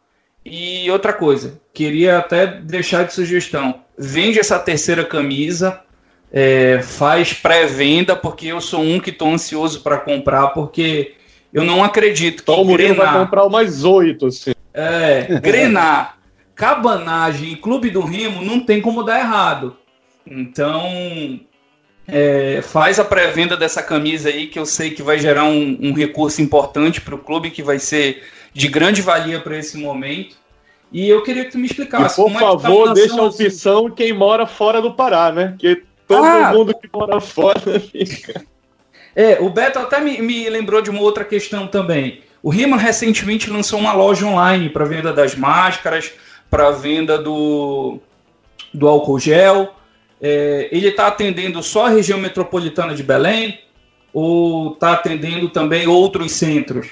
[0.44, 3.80] E outra coisa, queria até deixar de sugestão.
[3.96, 5.80] Vende essa terceira camisa,
[6.32, 11.16] é, faz pré-venda, porque eu sou um que estou ansioso para comprar, porque
[11.52, 12.50] eu não acredito que.
[12.50, 14.52] O Murilo vai comprar o mais oito, assim.
[14.80, 16.18] É, grenar,
[16.54, 19.76] cabanagem e clube do Remo não tem como dar errado.
[20.24, 21.40] Então,
[22.06, 25.92] é, faz a pré-venda dessa camisa aí, que eu sei que vai gerar um, um
[25.92, 30.36] recurso importante para o clube, que vai ser de grande valia para esse momento.
[30.92, 32.20] E eu queria que tu me explicasse.
[32.20, 33.94] E, por favor, é que tá deixa a opção assim.
[33.94, 35.48] quem mora fora do Pará, né?
[35.48, 38.42] Porque todo ah, mundo que mora fora fica.
[39.18, 42.20] É, o Beto até me, me lembrou de uma outra questão também.
[42.40, 46.12] O Riemann recentemente lançou uma loja online para venda das máscaras,
[46.48, 47.98] para venda do,
[48.72, 49.74] do álcool gel.
[50.22, 53.58] É, ele está atendendo só a região metropolitana de Belém
[54.12, 56.86] ou está atendendo também outros centros,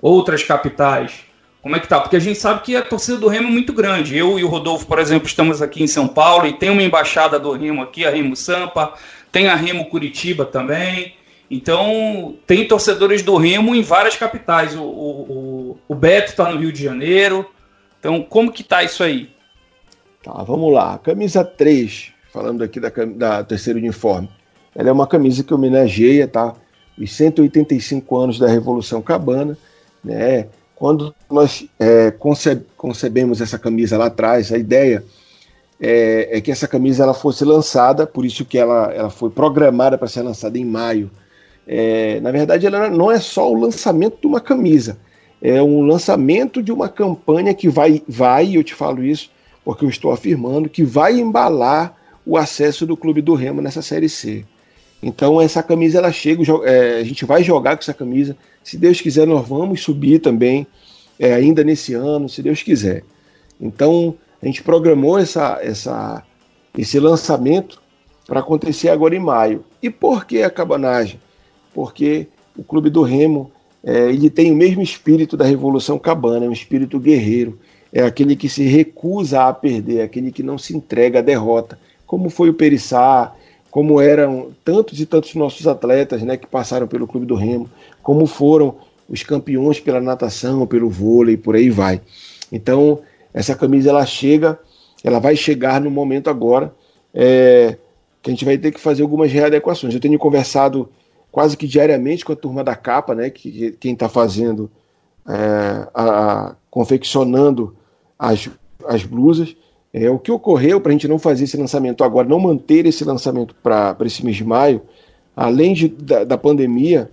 [0.00, 1.26] outras capitais?
[1.60, 2.00] Como é que tá?
[2.00, 4.16] Porque a gente sabe que a torcida do Remo é muito grande.
[4.16, 7.38] Eu e o Rodolfo, por exemplo, estamos aqui em São Paulo e tem uma embaixada
[7.38, 8.94] do Remo aqui, a Remo Sampa,
[9.30, 11.14] tem a Remo Curitiba também.
[11.50, 14.76] Então, tem torcedores do Remo em várias capitais.
[14.76, 17.48] O, o, o Beto está no Rio de Janeiro.
[18.00, 19.30] Então, como que tá isso aí?
[20.22, 20.98] Tá, vamos lá.
[20.98, 24.28] Camisa 3, falando aqui da, da terceira uniforme.
[24.74, 26.54] Ela é uma camisa que homenageia, tá?
[26.98, 29.56] Os 185 anos da Revolução Cabana,
[30.02, 30.48] né?
[30.74, 32.12] Quando nós é,
[32.76, 35.02] concebemos essa camisa lá atrás, a ideia
[35.80, 39.96] é, é, que essa camisa ela fosse lançada, por isso que ela, ela foi programada
[39.96, 41.10] para ser lançada em maio
[41.66, 44.98] é, na verdade, ela não é só o lançamento de uma camisa,
[45.42, 49.30] é um lançamento de uma campanha que vai, vai, eu te falo isso
[49.66, 54.08] porque eu estou afirmando, que vai embalar o acesso do Clube do Remo nessa Série
[54.08, 54.44] C.
[55.02, 58.36] Então essa camisa ela chega, é, a gente vai jogar com essa camisa.
[58.62, 60.68] Se Deus quiser, nós vamos subir também,
[61.18, 63.02] é, ainda nesse ano, se Deus quiser.
[63.60, 66.22] Então a gente programou essa, essa,
[66.78, 67.82] esse lançamento
[68.24, 69.64] para acontecer agora em maio.
[69.82, 71.20] E por que a cabanagem?
[71.76, 73.52] Porque o Clube do Remo
[73.84, 77.58] é, ele tem o mesmo espírito da Revolução Cabana, é um espírito guerreiro,
[77.92, 81.78] é aquele que se recusa a perder, é aquele que não se entrega à derrota,
[82.06, 83.34] como foi o Perissá,
[83.70, 87.68] como eram tantos e tantos nossos atletas né, que passaram pelo Clube do Remo,
[88.02, 92.00] como foram os campeões pela natação, pelo vôlei, por aí vai.
[92.50, 93.00] Então,
[93.34, 94.58] essa camisa ela chega,
[95.04, 96.74] ela vai chegar no momento agora
[97.12, 97.76] é,
[98.22, 99.92] que a gente vai ter que fazer algumas readequações.
[99.92, 100.88] Eu tenho conversado
[101.36, 104.70] quase que diariamente com a turma da capa, né, que, que quem está fazendo,
[105.28, 107.76] é, a, a, confeccionando
[108.18, 108.48] as,
[108.86, 109.54] as blusas.
[109.92, 113.04] É, o que ocorreu para a gente não fazer esse lançamento agora, não manter esse
[113.04, 114.80] lançamento para esse mês de maio,
[115.36, 117.10] além de, da, da, pandemia,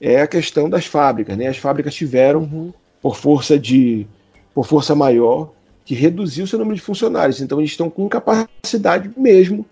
[0.00, 1.36] é a questão das fábricas.
[1.36, 1.48] Né?
[1.48, 2.72] As fábricas tiveram, uhum.
[3.02, 4.06] por força de
[4.54, 5.50] por força maior,
[5.84, 7.40] que reduziu o seu número de funcionários.
[7.40, 9.66] Então eles estão com capacidade mesmo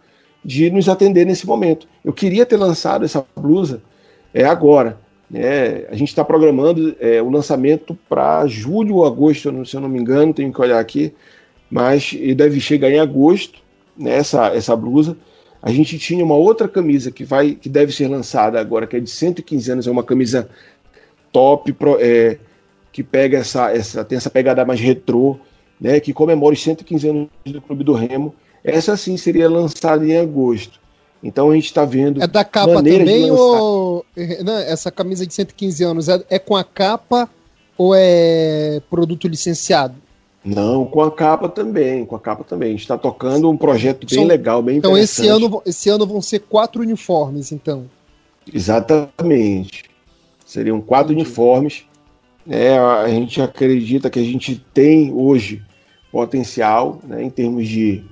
[0.44, 1.86] de nos atender nesse momento.
[2.04, 3.80] Eu queria ter lançado essa blusa
[4.32, 4.98] é, agora.
[5.30, 5.86] Né?
[5.88, 9.98] A gente está programando é, o lançamento para julho ou agosto, se eu não me
[9.98, 11.14] engano, tenho que olhar aqui,
[11.70, 13.60] mas deve chegar em agosto,
[13.96, 15.16] né, essa, essa blusa.
[15.62, 19.00] A gente tinha uma outra camisa que vai que deve ser lançada agora, que é
[19.00, 20.48] de 115 anos, é uma camisa
[21.32, 22.38] top, pro, é,
[22.92, 25.36] que pega essa, essa, tem essa pegada mais retrô,
[25.80, 28.34] né, que comemora os 115 anos do Clube do Remo.
[28.64, 30.80] Essa sim seria lançada em agosto.
[31.22, 32.22] Então a gente está vendo.
[32.22, 34.04] É da capa também ou.
[34.16, 37.28] Né, essa camisa de 115 anos é, é com a capa
[37.76, 39.94] ou é produto licenciado?
[40.44, 42.68] Não, com a capa também, com a capa também.
[42.68, 45.26] A gente está tocando um projeto bem São, legal, bem então interessante.
[45.26, 47.86] Então esse ano, esse ano vão ser quatro uniformes, então.
[48.52, 49.84] Exatamente.
[50.44, 51.26] Seriam quatro Entendi.
[51.26, 51.84] uniformes
[52.48, 55.62] é, a gente acredita que a gente tem hoje
[56.12, 58.04] potencial né, em termos de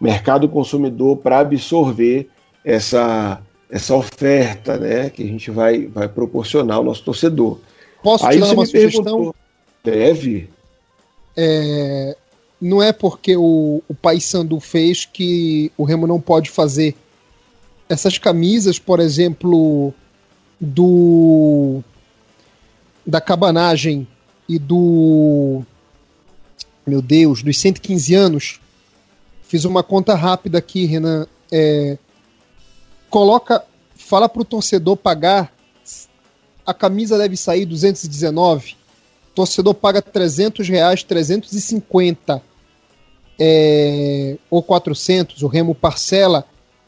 [0.00, 2.28] mercado consumidor para absorver
[2.64, 7.58] essa, essa oferta né, que a gente vai, vai proporcionar ao nosso torcedor.
[8.02, 9.34] Posso Aí te dar uma sugestão?
[9.82, 10.48] Deve.
[11.36, 12.16] É,
[12.60, 16.94] não é porque o, o Paysandu fez que o Remo não pode fazer.
[17.88, 19.94] Essas camisas, por exemplo,
[20.60, 21.82] do
[23.06, 24.06] da cabanagem
[24.48, 25.62] e do.
[26.86, 28.60] Meu Deus, dos 115 anos.
[29.48, 31.26] Fiz uma conta rápida aqui, Renan.
[31.50, 31.96] É,
[33.08, 33.64] coloca.
[33.96, 35.50] Fala pro torcedor pagar.
[36.66, 38.76] A camisa deve sair 219.
[39.32, 42.42] O torcedor paga 300 reais, 350
[43.40, 45.42] é, ou 400.
[45.42, 46.44] O Remo parcela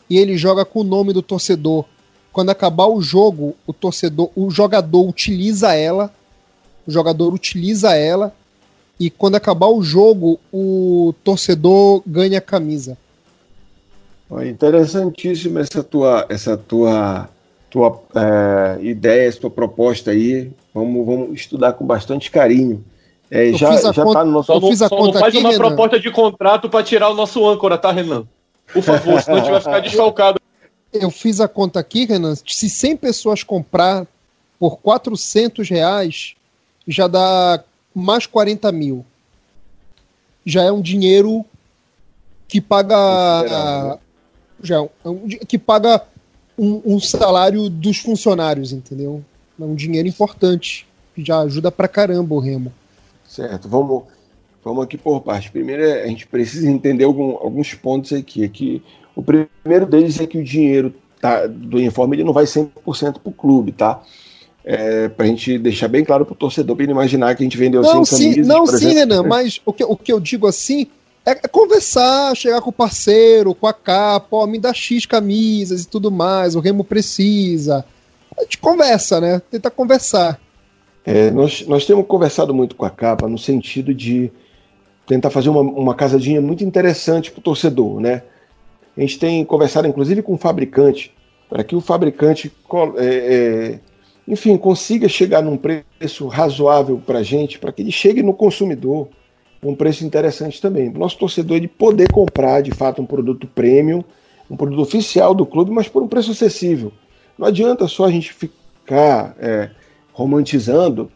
[0.09, 1.87] e ele joga com o nome do torcedor
[2.33, 6.15] quando acabar o jogo, o torcedor, o jogador utiliza ela,
[6.87, 8.35] o jogador utiliza ela
[9.01, 12.99] e quando acabar o jogo, o torcedor ganha a camisa.
[14.47, 17.29] Interessantíssima essa tua, essa tua,
[17.71, 20.53] tua é, ideia, essa tua proposta aí.
[20.73, 22.85] Vamos, vamos estudar com bastante carinho.
[23.31, 24.53] É, já já conta, tá no nosso.
[24.53, 25.67] Eu fiz a só conta não faz aqui, uma Renan.
[25.67, 28.25] proposta de contrato para tirar o nosso âncora, tá, Renan?
[28.73, 30.41] Por favor, senão a gente vai ficar desfalcado
[30.93, 32.35] eu fiz a conta aqui, Renan.
[32.35, 34.07] Se 100 pessoas comprar
[34.59, 36.35] por 400 reais,
[36.87, 37.63] já dá
[37.95, 39.05] mais 40 mil.
[40.45, 41.45] Já é um dinheiro
[42.49, 43.99] que paga.
[44.63, 46.03] Já é um, que paga
[46.59, 49.25] um, um, salário dos funcionários, entendeu?
[49.59, 50.87] É um dinheiro importante.
[51.15, 52.73] Que já ajuda pra caramba o Remo.
[53.27, 54.05] Certo, vamos,
[54.65, 55.51] vamos aqui por parte.
[55.51, 58.49] Primeiro, a gente precisa entender algum, alguns pontos aqui.
[58.49, 58.83] Que
[59.15, 63.21] o primeiro deles é que o dinheiro tá, do uniforme ele não vai 100% para
[63.25, 64.03] o clube, tá?
[64.63, 67.45] É, para a gente deixar bem claro para o torcedor, para ele imaginar que a
[67.45, 68.47] gente vendeu não, 100 camisas.
[68.47, 70.87] Não, sim, Renan, mas o que, o que eu digo assim
[71.25, 75.85] é, é conversar, chegar com o parceiro, com a capa, ó, me dá X camisas
[75.85, 77.85] e tudo mais, o Remo precisa.
[78.37, 79.41] A gente conversa, né?
[79.51, 80.41] Tenta conversar.
[81.05, 84.31] É, nós, nós temos conversado muito com a capa no sentido de
[85.07, 88.23] tentar fazer uma, uma casadinha muito interessante para o torcedor, né?
[88.97, 91.15] A gente tem conversado, inclusive, com o fabricante,
[91.49, 92.53] para que o fabricante,
[92.97, 93.81] é, é,
[94.31, 99.09] enfim, consiga chegar num preço razoável para a gente, para que ele chegue no consumidor
[99.61, 100.89] um preço interessante também.
[100.89, 104.05] Nosso torcedor ele poder comprar, de fato, um produto premium,
[104.49, 106.93] um produto oficial do clube, mas por um preço acessível.
[107.37, 109.71] Não adianta só a gente ficar é,
[110.13, 111.11] romantizando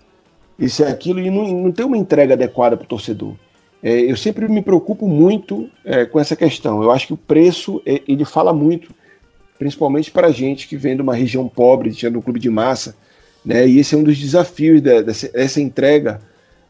[0.59, 3.35] isso e aquilo e não, não ter uma entrega adequada para o torcedor.
[3.81, 6.83] É, eu sempre me preocupo muito é, com essa questão.
[6.83, 8.93] Eu acho que o preço é, ele fala muito,
[9.57, 12.97] principalmente para a gente que vem de uma região pobre, tinha um clube de massa,
[13.45, 13.67] né?
[13.67, 16.21] E esse é um dos desafios da, dessa essa entrega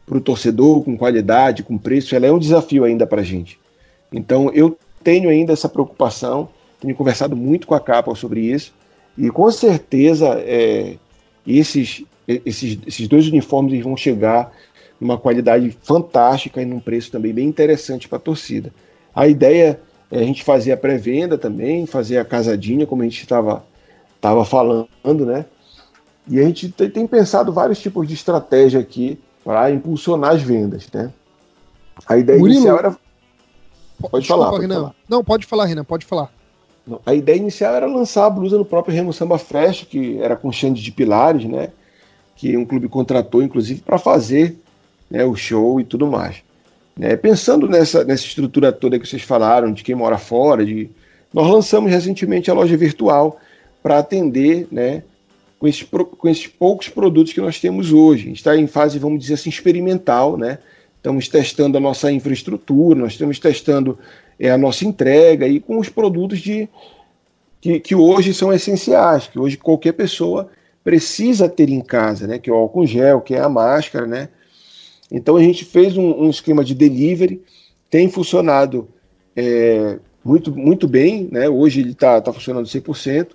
[0.05, 2.15] para o torcedor com qualidade, com preço.
[2.15, 3.57] Ela é um desafio ainda para a gente.
[4.11, 6.49] Então eu tenho ainda essa preocupação.
[6.79, 8.73] Tenho conversado muito com a capa sobre isso
[9.17, 10.97] e com certeza é,
[11.47, 14.51] esses, esses, esses dois uniformes vão chegar
[14.99, 18.73] numa qualidade fantástica e num preço também bem interessante para a torcida.
[19.13, 19.79] A ideia
[20.11, 23.65] É, a gente fazia pré-venda também, fazia a casadinha, como a gente estava
[24.21, 25.45] tava falando, né?
[26.27, 31.11] E a gente tem, pensado vários tipos de estratégia aqui para impulsionar as vendas, né?
[32.07, 32.97] A ideia Murilo, inicial era.
[33.99, 34.75] Pode Desculpa, falar, pode Renan.
[34.75, 34.95] Falar.
[35.07, 36.31] Não, pode falar, Renan, pode falar.
[37.05, 40.51] A ideia inicial era lançar a blusa no próprio Remo Samba Fest, que era com
[40.51, 41.69] Xande de Pilares, né?
[42.35, 44.57] Que um clube contratou, inclusive, para fazer
[45.09, 46.43] né, o show e tudo mais.
[46.97, 47.15] Né?
[47.15, 50.89] Pensando nessa, nessa estrutura toda que vocês falaram, de quem mora fora, de...
[51.33, 53.39] nós lançamos recentemente a loja virtual
[53.81, 55.03] para atender né,
[55.59, 58.31] com, esses, com esses poucos produtos que nós temos hoje.
[58.31, 60.59] Está em fase, vamos dizer assim, experimental, né?
[60.97, 63.97] Estamos testando a nossa infraestrutura, nós estamos testando
[64.39, 66.67] é, a nossa entrega e com os produtos de,
[67.61, 70.49] que, que hoje são essenciais, que hoje qualquer pessoa
[70.83, 72.39] precisa ter em casa, né?
[72.39, 74.29] Que é o álcool gel, que é a máscara, né?
[75.11, 77.41] Então a gente fez um, um esquema de delivery,
[77.89, 78.87] tem funcionado
[79.35, 81.47] é, muito, muito bem, né?
[81.47, 83.27] Hoje ele está tá funcionando 100%.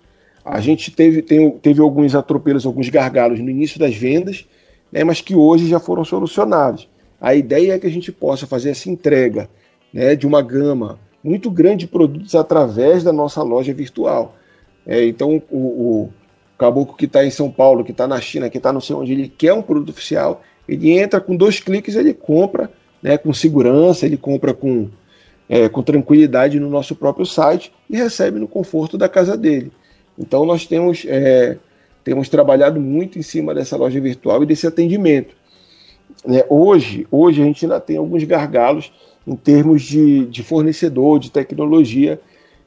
[0.45, 4.47] A gente teve, tem, teve alguns atropelos, alguns gargalos no início das vendas,
[4.91, 5.05] né?
[5.05, 6.89] mas que hoje já foram solucionados.
[7.21, 9.49] A ideia é que a gente possa fazer essa entrega
[9.93, 14.35] né, de uma gama muito grande de produtos através da nossa loja virtual.
[14.87, 16.11] É, então, o, o
[16.57, 19.13] caboclo que está em São Paulo, que está na China, que está não sei onde,
[19.13, 22.71] ele quer um produto oficial, ele entra com dois cliques, ele compra
[23.03, 24.89] né, com segurança, ele compra com,
[25.49, 29.73] é, com tranquilidade no nosso próprio site e recebe no conforto da casa dele.
[30.21, 31.57] Então nós temos, é,
[32.05, 35.35] temos trabalhado muito em cima dessa loja virtual e desse atendimento.
[36.29, 38.93] É, hoje, hoje a gente ainda tem alguns gargalos
[39.27, 42.21] em termos de, de fornecedor, de tecnologia,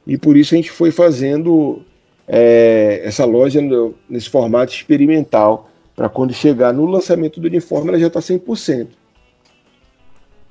[0.04, 1.82] e por isso a gente foi fazendo
[2.26, 7.98] é, essa loja no, nesse formato experimental para quando chegar no lançamento do uniforme ela
[7.98, 8.88] já está 100%.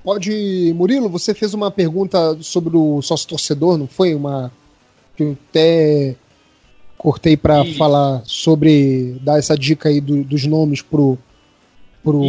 [0.02, 4.14] Pode, Murilo, você fez uma pergunta sobre o sócio torcedor, não foi?
[4.14, 4.52] Uma
[5.16, 6.14] que até
[7.04, 11.18] cortei para falar sobre dar essa dica aí do, dos nomes pro
[12.02, 12.22] pro,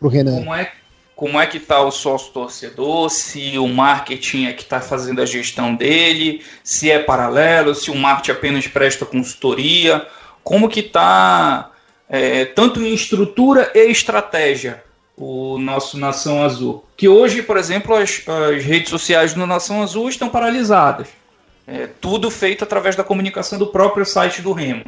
[0.00, 0.38] pro Renan.
[0.38, 0.72] Como é,
[1.14, 3.08] como é que tá o sócio torcedor?
[3.10, 6.42] Se o marketing é que está fazendo a gestão dele?
[6.64, 7.76] Se é paralelo?
[7.76, 10.04] Se o marketing apenas presta consultoria?
[10.42, 11.70] Como que tá
[12.08, 14.82] é, tanto em estrutura e estratégia,
[15.16, 16.84] o nosso Nação Azul.
[16.96, 21.21] Que hoje, por exemplo, as, as redes sociais do Nação Azul estão paralisadas.
[21.66, 24.84] É, tudo feito através da comunicação do próprio site do Remo.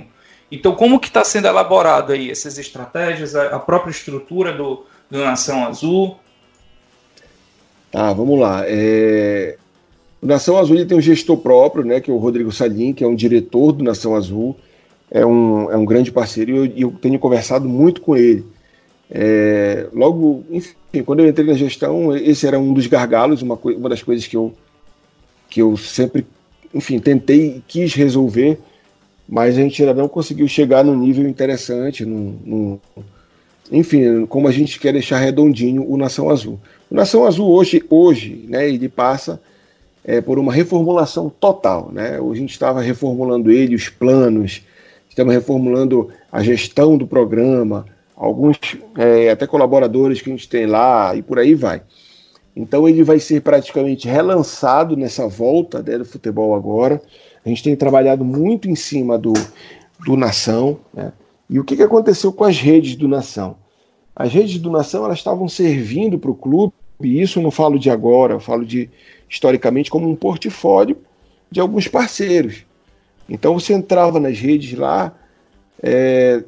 [0.50, 5.18] Então, como que está sendo elaborado aí essas estratégias, a, a própria estrutura do, do
[5.18, 6.16] Nação Azul?
[7.90, 8.62] Tá, vamos lá.
[8.66, 9.56] É...
[10.20, 13.06] O Nação Azul tem um gestor próprio, né, que é o Rodrigo Salim, que é
[13.06, 14.56] um diretor do Nação Azul
[15.14, 18.44] é um, é um grande parceiro e eu, eu tenho conversado muito com ele.
[19.08, 23.88] É, logo, enfim, quando eu entrei na gestão, esse era um dos gargalos, uma, uma
[23.88, 24.52] das coisas que eu,
[25.48, 26.26] que eu sempre,
[26.74, 28.58] enfim, tentei quis resolver,
[29.28, 32.80] mas a gente ainda não conseguiu chegar num nível interessante, num, num,
[33.70, 36.58] enfim, como a gente quer deixar redondinho o Nação Azul.
[36.90, 39.40] O Nação Azul hoje, hoje né, ele passa
[40.04, 41.90] é, por uma reformulação total.
[41.92, 42.18] Né?
[42.18, 44.62] A gente estava reformulando ele, os planos,
[45.08, 48.58] estamos reformulando a gestão do programa, alguns
[48.98, 51.82] é, até colaboradores que a gente tem lá e por aí vai.
[52.56, 57.02] Então ele vai ser praticamente relançado nessa volta né, do futebol agora.
[57.44, 59.32] A gente tem trabalhado muito em cima do,
[60.06, 60.78] do Nação.
[60.92, 61.12] Né?
[61.50, 63.56] E o que, que aconteceu com as redes do Nação?
[64.14, 67.78] As redes do Nação elas estavam servindo para o clube, e isso eu não falo
[67.78, 68.88] de agora, eu falo de
[69.28, 70.96] historicamente como um portfólio
[71.50, 72.64] de alguns parceiros.
[73.28, 75.12] Então você entrava nas redes lá,
[75.82, 76.44] é,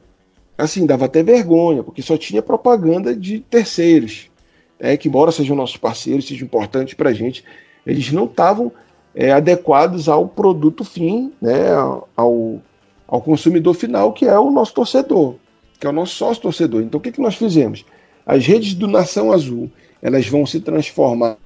[0.57, 4.30] assim, dava até vergonha, porque só tinha propaganda de terceiros,
[4.79, 7.45] é, que embora sejam nossos parceiros, sejam importantes para a gente,
[7.87, 8.72] eles não estavam
[9.14, 11.70] é, adequados ao produto fim, né,
[12.16, 12.61] ao,
[13.07, 15.37] ao consumidor final, que é o nosso torcedor,
[15.79, 16.83] que é o nosso sócio torcedor.
[16.83, 17.85] Então o que, que nós fizemos?
[18.24, 19.70] As redes do Nação Azul,
[20.03, 21.39] elas vão se transformar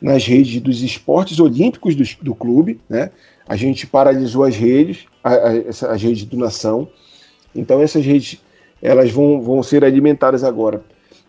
[0.00, 3.10] nas redes dos esportes olímpicos do, do clube, né?
[3.48, 6.88] A gente paralisou as redes, as redes do Nação.
[7.54, 8.40] Então essas redes
[8.80, 10.82] elas vão, vão ser alimentadas agora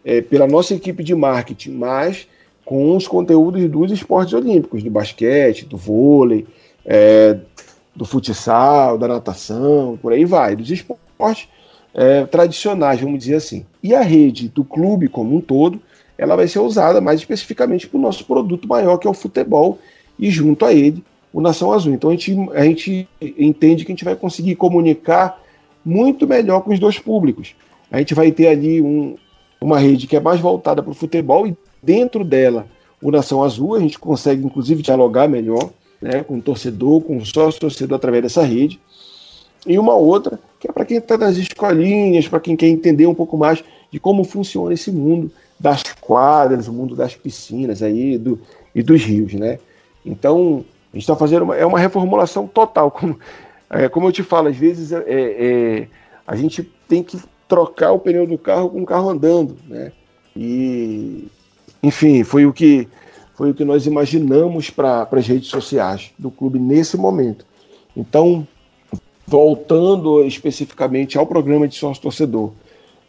[0.04, 2.28] é, pela nossa equipe de marketing, mas
[2.66, 6.46] com os conteúdos dos esportes olímpicos, do basquete, do vôlei,
[6.86, 7.38] é,
[7.96, 11.48] do futsal, da natação, por aí vai, dos esportes
[11.94, 13.66] é, tradicionais, vamos dizer assim.
[13.82, 15.80] E a rede do clube como um todo,
[16.18, 19.78] ela vai ser usada mais especificamente para o nosso produto maior, que é o futebol,
[20.18, 21.94] e junto a ele o Nação Azul.
[21.94, 25.42] Então a gente, a gente entende que a gente vai conseguir comunicar
[25.84, 27.56] muito melhor com os dois públicos.
[27.92, 29.16] A gente vai ter ali um,
[29.64, 32.68] uma rede que é mais voltada para o futebol e dentro dela
[33.02, 35.70] o Nação Azul, a gente consegue inclusive dialogar melhor
[36.02, 38.80] né, com o torcedor, com o sócio-torcedor através dessa rede.
[39.66, 43.14] E uma outra, que é para quem está nas escolinhas, para quem quer entender um
[43.14, 48.40] pouco mais de como funciona esse mundo das quadras, o mundo das piscinas aí do,
[48.76, 49.60] e dos rios, né?
[50.06, 52.92] Então, a gente está fazendo uma, é uma reformulação total.
[52.92, 53.18] Como,
[53.70, 55.88] é, como eu te falo, às vezes é, é,
[56.28, 57.18] a gente tem que
[57.54, 59.92] trocar o pneu do carro com o carro andando, né?
[60.36, 61.28] E,
[61.84, 62.88] enfim, foi o que
[63.36, 67.46] foi o que nós imaginamos para as redes sociais do clube nesse momento.
[67.96, 68.48] Então,
[69.28, 72.54] voltando especificamente ao programa de sócio torcedor,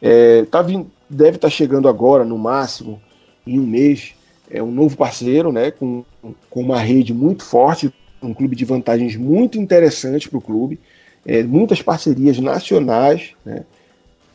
[0.01, 3.01] é, tá vindo, deve estar tá chegando agora, no máximo,
[3.47, 4.15] em um mês,
[4.51, 6.05] é um novo parceiro, né, com,
[6.51, 7.93] com uma rede muito forte,
[8.23, 10.81] um clube de vantagens muito interessante para o clube,
[11.27, 13.65] é, muitas parcerias nacionais, né,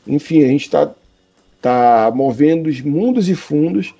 [0.07, 0.91] enfim, a gente está
[1.61, 3.93] tá movendo os mundos e fundos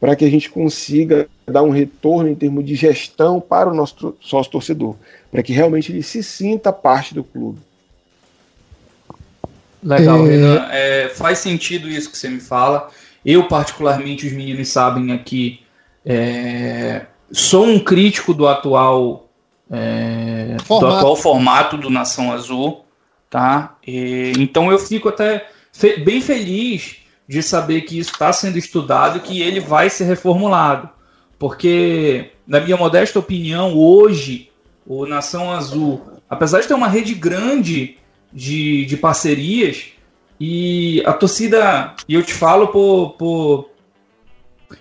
[0.00, 4.14] para que a gente consiga dar um retorno em termos de gestão para o nosso
[4.20, 4.94] sócio torcedor,
[5.30, 7.58] para que realmente ele se sinta parte do clube.
[9.82, 10.30] Legal, é...
[10.30, 10.68] Renan.
[10.70, 12.90] É, faz sentido isso que você me fala.
[13.24, 15.60] Eu, particularmente, os meninos sabem aqui,
[16.04, 19.28] é, sou um crítico do atual,
[19.70, 22.85] é, do atual formato do Nação Azul,
[23.36, 23.76] tá?
[23.86, 26.96] E, então eu fico até fe bem feliz
[27.28, 30.88] de saber que isso está sendo estudado e que ele vai ser reformulado.
[31.38, 34.48] Porque, na minha modesta opinião, hoje,
[34.86, 37.98] o Nação Azul, apesar de ter uma rede grande
[38.32, 39.88] de, de parcerias,
[40.40, 43.70] e a torcida, e eu te falo por, por,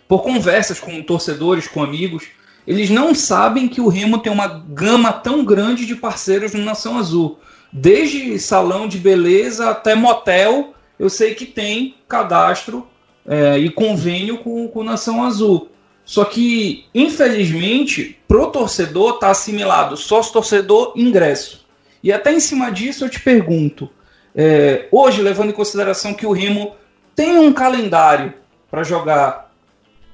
[0.08, 2.28] por conversas com torcedores, com amigos,
[2.66, 6.98] eles não sabem que o Remo tem uma gama tão grande de parceiros no Nação
[6.98, 7.38] Azul.
[7.78, 12.88] Desde salão de beleza até motel, eu sei que tem cadastro
[13.28, 15.68] é, e convênio com, com Nação Azul.
[16.06, 21.66] Só que, infelizmente, pro torcedor tá assimilado sócio torcedor ingresso.
[22.02, 23.90] E até em cima disso eu te pergunto,
[24.34, 26.78] é, hoje, levando em consideração que o Remo
[27.14, 28.34] tem um calendário
[28.72, 29.52] para jogar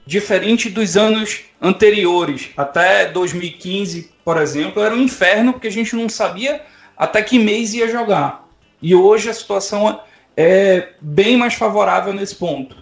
[0.03, 6.09] diferente dos anos anteriores, até 2015, por exemplo, era um inferno porque a gente não
[6.09, 6.59] sabia
[6.97, 8.47] até que mês ia jogar.
[8.81, 9.99] E hoje a situação
[10.35, 12.75] é bem mais favorável nesse ponto.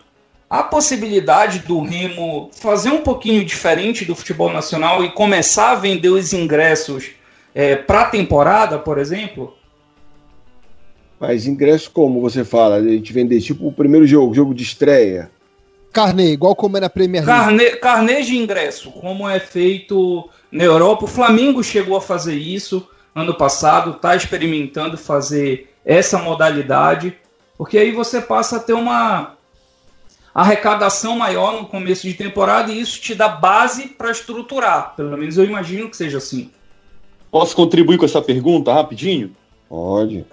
[0.49, 6.09] A possibilidade do Remo fazer um pouquinho diferente do futebol nacional e começar a vender
[6.09, 7.11] os ingressos
[7.53, 9.53] é, para a temporada, por exemplo?
[11.19, 12.77] Mas ingresso como você fala?
[12.77, 15.29] A gente vender tipo o primeiro jogo, jogo de estreia.
[15.91, 17.43] Carnê, igual como é na Premier League.
[17.43, 21.05] Carnê, carnê de ingresso, como é feito na Europa.
[21.05, 27.15] O Flamengo chegou a fazer isso ano passado, está experimentando fazer essa modalidade.
[27.57, 29.35] Porque aí você passa a ter uma
[30.33, 34.95] arrecadação maior no começo de temporada e isso te dá base para estruturar.
[34.95, 36.51] Pelo menos eu imagino que seja assim.
[37.31, 39.35] Posso contribuir com essa pergunta rapidinho?
[39.67, 40.25] Pode.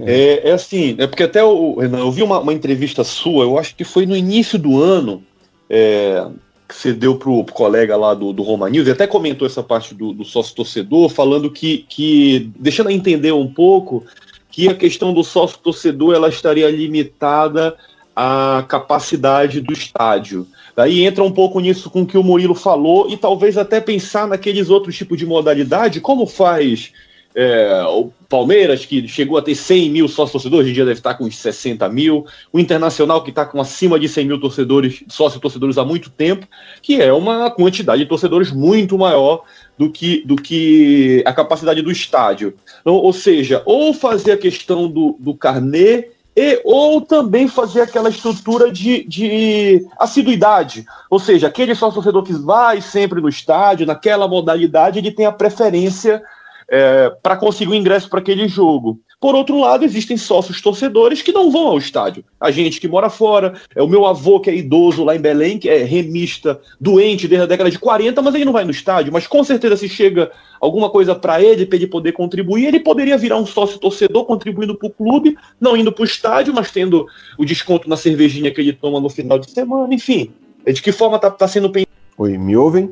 [0.00, 3.58] É, é assim, é porque até o Renan, eu vi uma, uma, entrevista sua, eu
[3.58, 5.24] acho que foi no início do ano,
[5.68, 6.24] é,
[6.68, 9.62] que você deu pro, pro colega lá do, do Roma News, e até comentou essa
[9.62, 14.04] parte do, do sócio torcedor, falando que, que, deixando a entender um pouco,
[14.50, 17.74] que a questão do sócio torcedor ela estaria limitada
[18.14, 20.46] à capacidade do estádio.
[20.76, 24.28] Daí entra um pouco nisso com o que o Murilo falou e talvez até pensar
[24.28, 26.92] naqueles outros tipos de modalidade, como faz
[27.40, 30.98] é, o Palmeiras, que chegou a ter 100 mil sócios torcedores, hoje em dia deve
[30.98, 32.26] estar com uns 60 mil.
[32.52, 36.48] O Internacional, que está com acima de 100 mil torcedores, sócios torcedores há muito tempo,
[36.82, 39.44] que é uma quantidade de torcedores muito maior
[39.78, 42.54] do que, do que a capacidade do estádio.
[42.80, 48.08] Então, ou seja, ou fazer a questão do, do carnê e, ou também fazer aquela
[48.08, 50.84] estrutura de, de assiduidade.
[51.08, 55.30] Ou seja, aquele sócio torcedor que vai sempre no estádio, naquela modalidade, ele tem a
[55.30, 56.20] preferência
[56.68, 59.00] é, para conseguir o ingresso para aquele jogo.
[59.20, 62.24] Por outro lado, existem sócios torcedores que não vão ao estádio.
[62.38, 65.58] A gente que mora fora, é o meu avô que é idoso lá em Belém,
[65.58, 69.12] que é remista, doente desde a década de 40, mas ele não vai no estádio.
[69.12, 73.18] Mas com certeza, se chega alguma coisa para ele, para ele poder contribuir, ele poderia
[73.18, 77.04] virar um sócio torcedor contribuindo para o clube, não indo para o estádio, mas tendo
[77.36, 79.92] o desconto na cervejinha que ele toma no final de semana.
[79.92, 80.30] Enfim,
[80.64, 81.90] é de que forma está tá sendo pensado.
[82.18, 82.88] Oi, me ouvem?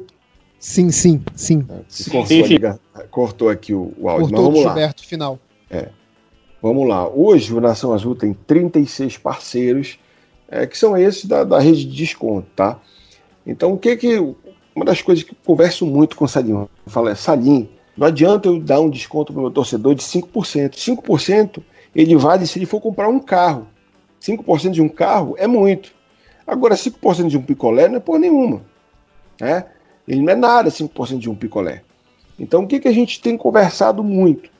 [0.58, 1.66] Sim, sim, sim.
[1.68, 2.58] É, sim, cortou, sim.
[3.10, 4.28] cortou, aqui o, o áudio.
[4.28, 5.08] Cortou Mas vamos o Gilberto lá.
[5.08, 5.38] final.
[5.70, 5.88] É.
[6.62, 7.08] Vamos lá.
[7.08, 9.98] Hoje o Nação Azul tem 36 parceiros,
[10.48, 12.80] é, que são esses da, da rede de desconto, tá?
[13.46, 14.34] Então, o que que.
[14.74, 18.06] Uma das coisas que eu converso muito com o Salinho, eu falo é, Salim, não
[18.06, 20.74] adianta eu dar um desconto para o meu torcedor de 5%.
[20.74, 21.62] 5%
[21.94, 23.66] ele vale se ele for comprar um carro.
[24.20, 25.92] 5% de um carro é muito.
[26.46, 28.60] Agora, 5% de um picolé não é por nenhuma.
[29.40, 29.64] Né?
[30.06, 31.82] Ele não é nada 5% de um picolé.
[32.38, 34.50] Então o que, que a gente tem conversado muito?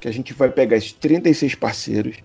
[0.00, 2.16] Que a gente vai pegar esses 36 parceiros,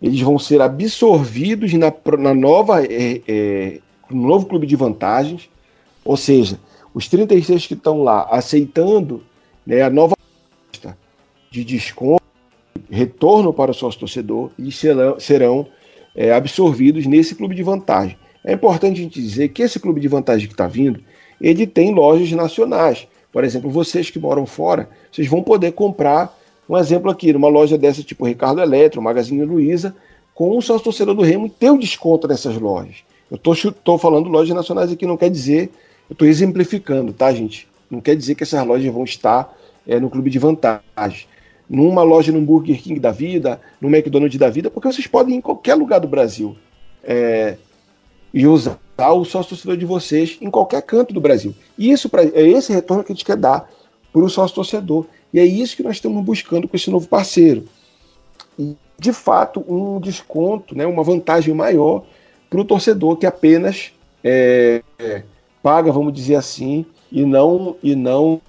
[0.00, 5.50] eles vão ser absorvidos na, na nova, é, é, no novo clube de vantagens,
[6.04, 6.58] ou seja,
[6.94, 9.22] os 36 que estão lá aceitando
[9.66, 10.16] né, a nova
[11.50, 12.22] de desconto,
[12.90, 15.66] retorno para o sócio torcedor, e serão, serão
[16.14, 18.16] é, absorvidos nesse clube de vantagem.
[18.44, 21.02] É importante a gente dizer que esse clube de vantagem que está vindo,
[21.40, 23.06] ele tem lojas nacionais.
[23.32, 26.36] Por exemplo, vocês que moram fora, vocês vão poder comprar
[26.68, 29.94] um exemplo aqui, numa loja dessa tipo Ricardo Eletro, Magazine Luiza,
[30.34, 32.96] com o sócio torcedor do Remo e ter o desconto nessas lojas.
[33.30, 35.70] Eu estou falando lojas nacionais aqui, não quer dizer,
[36.08, 37.68] eu estou exemplificando, tá, gente?
[37.90, 41.26] Não quer dizer que essas lojas vão estar é, no clube de vantagem.
[41.68, 45.38] Numa loja no Burger King da vida, no McDonald's da vida, porque vocês podem ir
[45.38, 46.56] em qualquer lugar do Brasil
[47.02, 47.56] é,
[48.32, 51.54] e usar o sócio torcedor de vocês em qualquer canto do Brasil.
[51.76, 53.70] E isso pra, é esse retorno que a gente quer dar
[54.12, 55.06] para o sócio torcedor.
[55.32, 57.64] E é isso que nós estamos buscando com esse novo parceiro.
[58.58, 62.04] E, de fato, um desconto, né, uma vantagem maior
[62.50, 63.92] para o torcedor que apenas
[64.24, 65.22] é, é,
[65.62, 68.40] paga, vamos dizer assim, e não, e não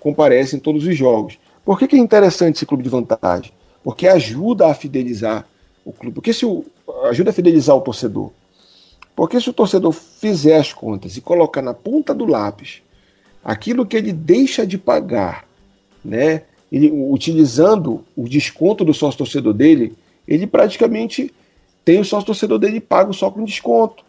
[0.00, 1.38] comparece em todos os jogos.
[1.64, 3.52] Por que, que é interessante esse clube de vantagem?
[3.82, 5.46] Porque ajuda a fidelizar
[5.84, 6.14] o clube.
[6.14, 6.64] Porque se o,
[7.04, 8.30] ajuda a fidelizar o torcedor.
[9.18, 12.82] Porque se o torcedor fizer as contas e colocar na ponta do lápis
[13.42, 15.44] aquilo que ele deixa de pagar,
[16.04, 19.92] né, ele, utilizando o desconto do sócio torcedor dele,
[20.28, 21.34] ele praticamente
[21.84, 24.04] tem o sócio torcedor dele pago só com desconto.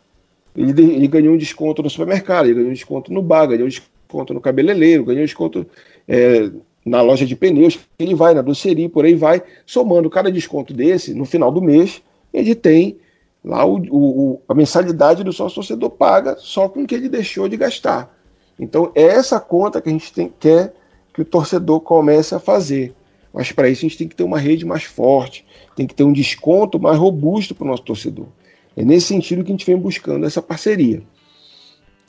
[0.56, 3.68] Ele, ele ganhou um desconto no supermercado, ele ganhou um desconto no bar, ganhou um
[3.68, 5.66] desconto no cabeleireiro, ganhou um desconto
[6.08, 6.52] é,
[6.86, 11.16] na loja de pneus, ele vai na doceria, por aí vai, somando cada desconto desse,
[11.16, 12.00] no final do mês,
[12.32, 13.00] ele tem
[13.44, 17.48] lá o, o, a mensalidade do sócio torcedor paga só com o que ele deixou
[17.48, 18.14] de gastar.
[18.60, 20.74] Então é essa conta que a gente tem, quer
[21.14, 22.94] que o torcedor comece a fazer.
[23.34, 26.04] Mas para isso a gente tem que ter uma rede mais forte, tem que ter
[26.04, 28.28] um desconto mais robusto para o nosso torcedor.
[28.76, 31.02] É nesse sentido que a gente vem buscando essa parceria.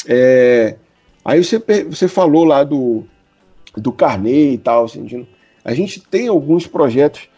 [0.06, 0.76] É,
[1.24, 1.58] aí você,
[1.88, 3.04] você falou lá do,
[3.76, 4.84] do carnê e tal.
[4.84, 5.26] Assim,
[5.64, 7.28] a gente tem alguns projetos.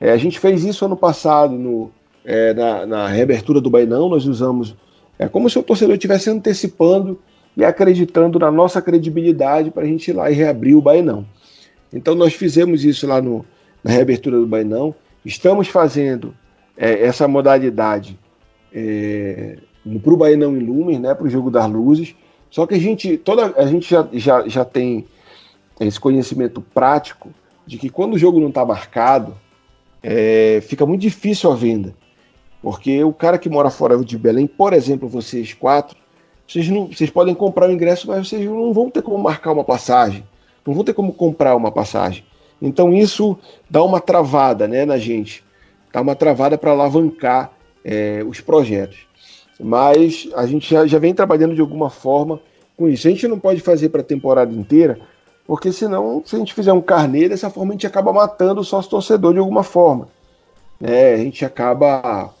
[0.00, 1.90] É, a gente fez isso ano passado no,
[2.24, 4.08] é, na, na, reabertura do Bainão.
[4.08, 4.74] Nós usamos.
[5.18, 7.18] É como se o torcedor estivesse antecipando
[7.56, 11.26] e acreditando na nossa credibilidade para a gente ir lá e reabrir o Bainão.
[11.92, 13.44] Então nós fizemos isso lá no,
[13.82, 14.94] na reabertura do Bainão.
[15.24, 16.34] Estamos fazendo
[16.76, 18.18] é, essa modalidade
[18.72, 19.58] é,
[20.02, 22.14] para o Bainão em Lumen, né, para o jogo das luzes.
[22.50, 25.06] Só que a gente, toda, a gente já, já, já tem
[25.80, 27.30] esse conhecimento prático
[27.66, 29.36] de que quando o jogo não está marcado,
[30.02, 31.94] é, fica muito difícil a venda.
[32.62, 35.96] Porque o cara que mora fora de Belém, por exemplo, vocês quatro,
[36.46, 39.64] vocês, não, vocês podem comprar o ingresso, mas vocês não vão ter como marcar uma
[39.64, 40.24] passagem,
[40.66, 42.24] não vão ter como comprar uma passagem.
[42.60, 43.38] Então isso
[43.70, 45.44] dá uma travada né, na gente,
[45.92, 47.52] dá uma travada para alavancar
[47.84, 49.06] é, os projetos.
[49.60, 52.40] Mas a gente já, já vem trabalhando de alguma forma
[52.76, 53.06] com isso.
[53.06, 54.98] A gente não pode fazer para a temporada inteira,
[55.46, 58.64] porque senão, se a gente fizer um carnê, dessa forma a gente acaba matando o
[58.64, 60.08] sócio torcedor de alguma forma.
[60.80, 62.32] É, a gente acaba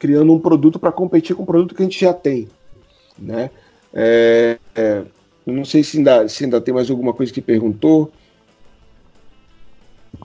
[0.00, 2.48] criando um produto para competir com o produto que a gente já tem.
[3.16, 3.50] Né?
[3.94, 5.02] É, é,
[5.46, 8.10] não sei se ainda, se ainda tem mais alguma coisa que perguntou.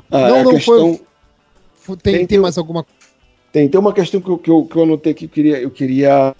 [0.09, 0.99] Ah, não, não questão...
[1.75, 1.97] foi.
[1.97, 2.83] Tem, tem, tem mais alguma
[3.51, 5.71] tem, tem uma questão que eu, que eu, que eu anotei que eu queria, eu
[5.71, 6.35] queria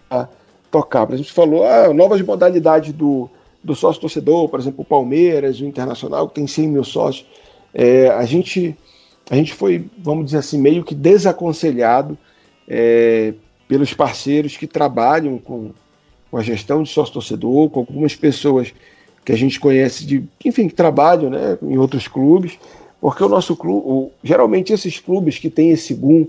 [0.70, 1.06] tocar.
[1.06, 3.30] Por exemplo, você falou ah, novas modalidades do,
[3.64, 7.26] do sócio torcedor, por exemplo, o Palmeiras, o Internacional, que tem 100 mil sócios,
[7.74, 8.78] é, a, gente,
[9.30, 12.18] a gente foi, vamos dizer assim, meio que desaconselhado
[12.68, 13.34] é,
[13.68, 15.72] pelos parceiros que trabalham com,
[16.30, 18.74] com a gestão de sócio torcedor, com algumas pessoas
[19.24, 22.60] que a gente conhece, de, enfim, que trabalham né, em outros clubes,
[23.02, 26.28] porque o nosso clube, geralmente esses clubes que têm esse boom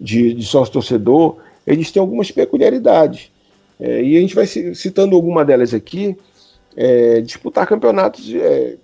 [0.00, 3.30] de, de sócio torcedor, eles têm algumas peculiaridades.
[3.78, 6.16] É, e a gente vai citando alguma delas aqui,
[6.76, 8.76] é, disputar campeonatos de, é,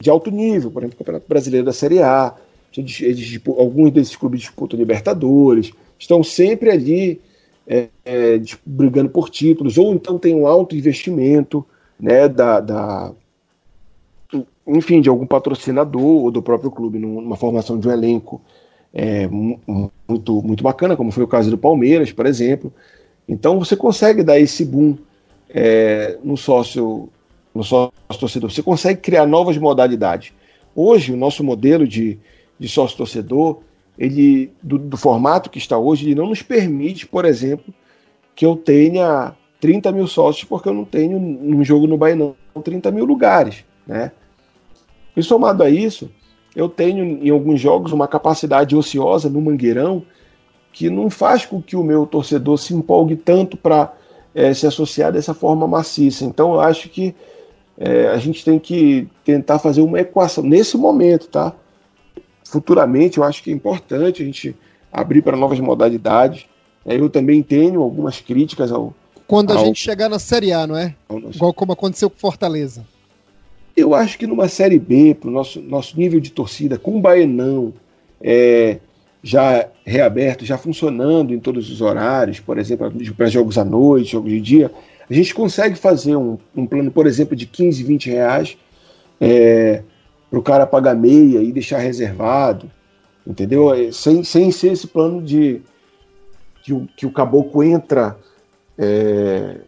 [0.00, 2.34] de, alto nível, por exemplo, o Campeonato Brasileiro da Série A.
[2.76, 7.20] Eles, eles, alguns desses clubes disputam Libertadores, estão sempre ali
[7.66, 11.64] é, é brigando por títulos, ou então tem um alto investimento
[11.98, 13.12] né, da, da,
[14.66, 18.40] enfim, de algum patrocinador ou do próprio clube, numa formação de um elenco
[18.92, 22.72] é, muito, muito bacana, como foi o caso do Palmeiras, por exemplo.
[23.28, 24.96] Então você consegue dar esse boom
[25.48, 27.08] é, no sócio
[27.54, 28.50] no sócio torcedor.
[28.50, 30.32] Você consegue criar novas modalidades.
[30.74, 32.18] Hoje, o nosso modelo de,
[32.58, 33.60] de sócio torcedor,
[33.98, 37.72] ele, do, do, formato que está hoje, ele não nos permite, por exemplo,
[38.34, 42.90] que eu tenha 30 mil sócios, porque eu não tenho num jogo no Bainão 30
[42.90, 44.12] mil lugares, né?
[45.16, 46.10] E somado a isso,
[46.56, 50.04] eu tenho em alguns jogos uma capacidade ociosa no Mangueirão
[50.72, 53.92] que não faz com que o meu torcedor se empolgue tanto para
[54.34, 56.24] é, se associar dessa forma maciça.
[56.24, 57.14] Então eu acho que
[57.76, 61.54] é, a gente tem que tentar fazer uma equação nesse momento, tá?
[62.52, 64.54] Futuramente eu acho que é importante a gente
[64.92, 66.44] abrir para novas modalidades.
[66.84, 68.94] É, eu também tenho algumas críticas ao.
[69.26, 69.64] Quando a ao...
[69.64, 70.94] gente chegar na Série A, não é?
[71.34, 72.84] Igual como aconteceu com Fortaleza.
[73.74, 77.00] Eu acho que numa Série B, para o nosso, nosso nível de torcida, com o
[77.00, 77.72] Baenão
[78.20, 78.76] é,
[79.22, 84.30] já reaberto, já funcionando em todos os horários, por exemplo, para jogos à noite, jogos
[84.30, 84.70] de dia,
[85.08, 88.58] a gente consegue fazer um, um plano, por exemplo, de 15, 20 reais
[89.18, 89.82] é,
[90.32, 92.70] para o cara pagar meia e deixar reservado,
[93.26, 93.74] entendeu?
[93.74, 95.60] É, sem, sem ser esse plano de
[96.62, 98.16] que o, que o caboclo entra
[98.78, 99.58] é,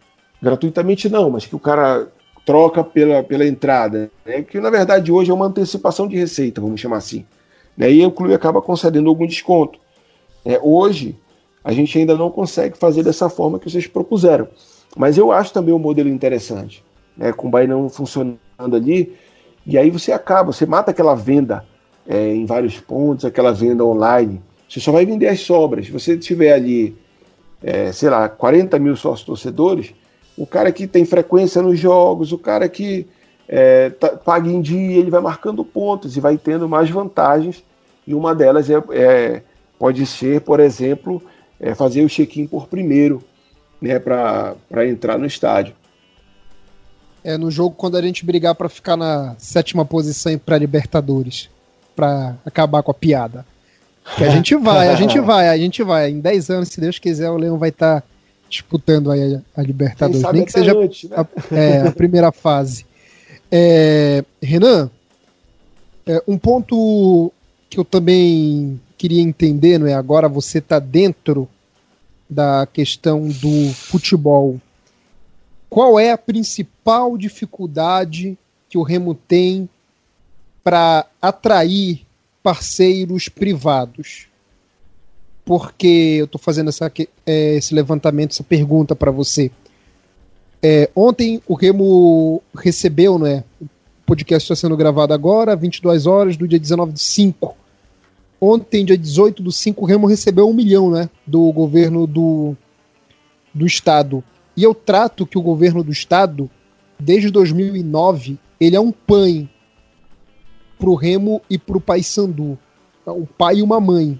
[0.41, 2.07] gratuitamente, não, mas que o cara
[2.43, 4.41] troca pela, pela entrada, né?
[4.41, 7.27] que na verdade hoje é uma antecipação de receita, vamos chamar assim.
[7.77, 7.91] Né?
[7.91, 9.77] E o clube acaba concedendo algum desconto.
[10.43, 11.15] É, hoje,
[11.63, 14.47] a gente ainda não consegue fazer dessa forma que vocês propuseram.
[14.97, 16.83] Mas eu acho também um modelo interessante,
[17.15, 17.31] né?
[17.31, 19.15] com o Bainão funcionando ali,
[19.65, 21.65] e aí você acaba, você mata aquela venda
[22.07, 24.41] é, em vários pontos, aquela venda online.
[24.69, 25.87] Você só vai vender as sobras.
[25.87, 26.95] Se você tiver ali,
[27.63, 29.93] é, sei lá, 40 mil sócios torcedores,
[30.37, 33.07] o cara que tem frequência nos jogos, o cara que
[33.47, 37.63] é, tá, paga em dia, ele vai marcando pontos e vai tendo mais vantagens.
[38.05, 39.41] E uma delas é, é
[39.79, 41.21] pode ser, por exemplo,
[41.59, 43.23] é fazer o check-in por primeiro,
[43.81, 45.73] né, para entrar no estádio.
[47.25, 51.49] É no jogo quando a gente brigar para ficar na sétima posição para Libertadores,
[51.95, 53.43] para acabar com a piada.
[54.15, 56.11] Que a gente vai, a gente vai, a gente vai.
[56.11, 58.07] Em 10 anos, se Deus quiser, o Leão vai estar tá
[58.47, 59.15] disputando a,
[59.57, 60.23] a Libertadores.
[60.31, 60.87] Nem que seja né?
[61.15, 62.85] a, é, a primeira fase.
[63.51, 64.91] É, Renan,
[66.05, 67.31] é, um ponto
[67.69, 69.93] que eu também queria entender, não é?
[69.93, 71.49] Agora você está dentro
[72.29, 74.59] da questão do futebol.
[75.75, 78.37] Qual é a principal dificuldade
[78.69, 79.67] que o Remo tem
[80.63, 82.05] para atrair
[82.41, 84.29] parceiros privados?
[85.43, 86.89] Porque eu estou fazendo essa,
[87.25, 89.51] é, esse levantamento, essa pergunta para você.
[90.63, 93.43] É, ontem o Remo recebeu, né?
[93.61, 93.67] O
[94.05, 97.53] podcast está sendo gravado agora, 22 horas do dia 19 de 5.
[98.39, 101.09] Ontem, dia 18 do 5, o Remo recebeu um milhão, né?
[101.27, 102.55] Do governo do,
[103.53, 104.23] do estado.
[104.55, 106.49] E eu trato que o governo do estado,
[106.99, 109.49] desde 2009, ele é um pai
[110.79, 112.57] pro Remo e pro Paysandu.
[113.05, 114.19] É um pai e uma mãe.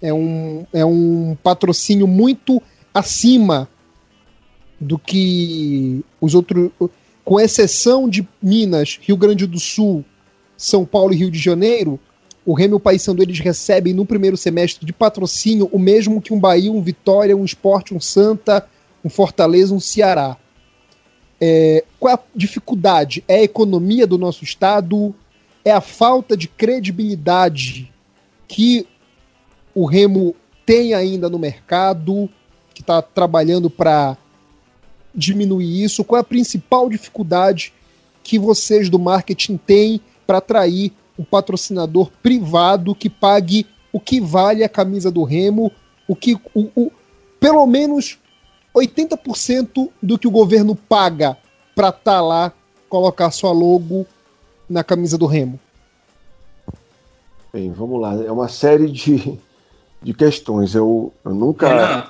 [0.00, 2.60] É um, é um patrocínio muito
[2.92, 3.68] acima
[4.80, 6.70] do que os outros,
[7.24, 10.04] com exceção de Minas, Rio Grande do Sul,
[10.56, 12.00] São Paulo e Rio de Janeiro,
[12.44, 16.32] o Remo e o Paysandu eles recebem no primeiro semestre de patrocínio o mesmo que
[16.32, 18.66] um Bahia, um Vitória, um Esporte, um Santa,
[19.04, 20.36] um Fortaleza, um Ceará.
[21.40, 23.24] É, qual é a dificuldade?
[23.26, 25.14] É a economia do nosso estado?
[25.64, 27.92] É a falta de credibilidade
[28.46, 28.86] que
[29.74, 32.28] o Remo tem ainda no mercado,
[32.74, 34.16] que está trabalhando para
[35.14, 36.04] diminuir isso?
[36.04, 37.72] Qual é a principal dificuldade
[38.22, 44.64] que vocês do marketing têm para atrair um patrocinador privado que pague o que vale
[44.64, 45.70] a camisa do Remo,
[46.08, 46.90] o que o, o
[47.38, 48.18] pelo menos
[48.74, 51.36] 80% do que o governo paga
[51.74, 52.52] para estar tá lá,
[52.88, 54.06] colocar sua logo
[54.68, 55.58] na camisa do Remo?
[57.52, 58.14] Bem, vamos lá.
[58.14, 59.38] É uma série de,
[60.02, 60.74] de questões.
[60.74, 61.68] Eu, eu nunca.
[61.68, 62.06] Renan,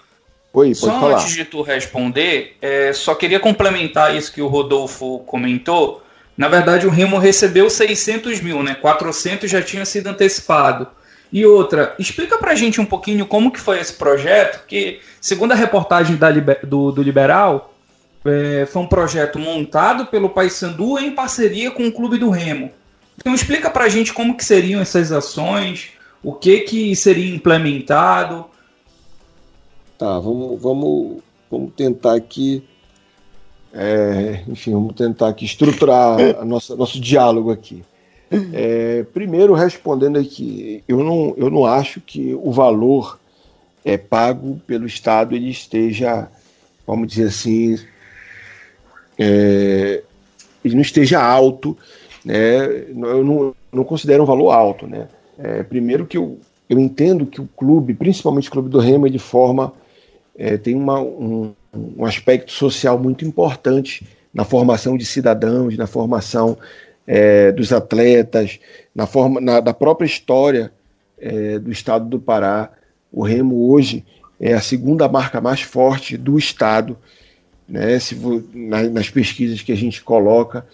[0.52, 1.14] Oi, pode só falar.
[1.16, 6.02] antes de tu responder, é, só queria complementar isso que o Rodolfo comentou.
[6.36, 8.74] Na verdade, o Remo recebeu 600 mil, né?
[8.74, 10.86] 400 já tinha sido antecipado.
[11.32, 15.56] E outra, explica pra gente um pouquinho como que foi esse projeto, que segundo a
[15.56, 17.74] reportagem da, do, do Liberal,
[18.24, 22.70] é, foi um projeto montado pelo Paysandu em parceria com o Clube do Remo.
[23.16, 25.90] Então explica pra gente como que seriam essas ações,
[26.22, 28.46] o que que seria implementado,
[30.02, 32.64] Tá, vamos, vamos, vamos tentar aqui.
[33.72, 37.84] É, enfim, vamos tentar aqui estruturar nossa, nosso diálogo aqui.
[38.52, 43.18] É, primeiro, respondendo aqui, eu não, eu não acho que o valor
[43.84, 46.28] é pago pelo Estado ele esteja,
[46.86, 47.78] vamos dizer assim,
[49.18, 50.02] é,
[50.64, 51.76] ele não esteja alto,
[52.24, 52.66] né?
[52.94, 55.08] Eu não, não considero um valor alto, né?
[55.38, 59.18] É, primeiro que eu, eu entendo que o clube, principalmente o clube do Remo, ele
[59.18, 59.72] forma
[60.36, 66.56] é, tem uma, um, um, aspecto social muito importante na formação de cidadãos, na formação
[67.06, 68.58] é, dos atletas,
[68.94, 70.72] na, forma, na da própria história
[71.18, 72.70] é, do estado do Pará.
[73.12, 74.04] O Remo hoje
[74.40, 76.96] é a segunda marca mais forte do estado,
[77.68, 78.16] né, se,
[78.54, 80.66] na, nas pesquisas que a gente coloca.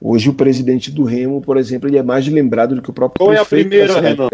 [0.00, 3.26] Hoje o presidente do Remo, por exemplo, ele é mais lembrado do que o próprio
[3.26, 4.28] Qual é a primeira, Renan?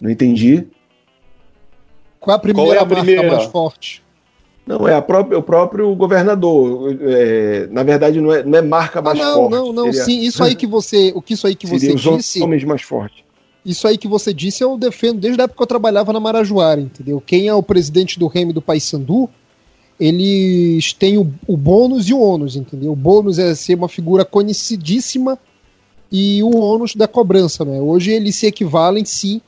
[0.00, 0.66] Não entendi.
[2.18, 3.36] Qual é a primeira, Qual é a primeira?
[3.36, 4.01] mais forte?
[4.66, 6.96] Não, é própria, o próprio governador.
[7.00, 9.50] É, na verdade, não é, não é marca ah, mais não, forte.
[9.50, 10.20] Não, não, sim.
[10.20, 12.42] Isso aí que você, o que isso aí que você os disse.
[12.42, 13.22] homens mais fortes.
[13.64, 16.80] Isso aí que você disse eu defendo desde a época que eu trabalhava na Marajoara,
[16.80, 17.22] entendeu?
[17.24, 19.28] Quem é o presidente do Remy do Paysandu,
[19.98, 22.92] eles têm o, o bônus e o ônus, entendeu?
[22.92, 25.38] O bônus é ser uma figura conhecidíssima
[26.10, 27.80] e o ônus da cobrança, né?
[27.80, 29.40] Hoje eles se equivalem sim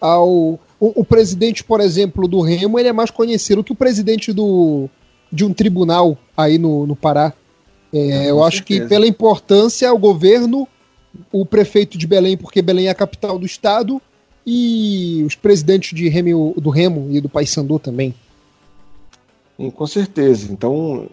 [0.00, 0.58] ao.
[0.80, 4.88] O, o, presidente, por exemplo, do Remo, ele é mais conhecido que o presidente do,
[5.30, 7.32] de um tribunal aí no, no Pará.
[7.92, 10.68] É, eu acho que pela importância, o governo,
[11.32, 14.00] o prefeito de Belém, porque Belém é a capital do estado,
[14.46, 18.14] e os presidentes de Remo, do Remo e do Paysandu também.
[19.56, 20.50] Sim, com certeza.
[20.50, 21.06] Então,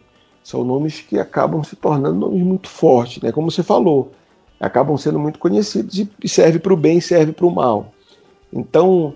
[0.43, 3.31] são nomes que acabam se tornando nomes muito fortes, né?
[3.31, 4.11] Como você falou,
[4.59, 7.91] acabam sendo muito conhecidos e serve para o bem, serve para o mal.
[8.53, 9.13] Então,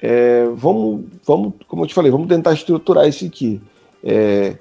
[0.00, 3.60] é, vamos, vamos, como eu te falei, vamos tentar estruturar isso aqui.
[4.02, 4.56] É,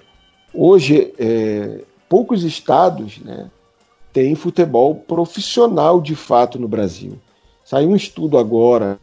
[0.54, 3.50] hoje, é, poucos estados né,
[4.12, 7.20] têm futebol profissional de fato no Brasil.
[7.64, 8.98] Saiu um estudo agora,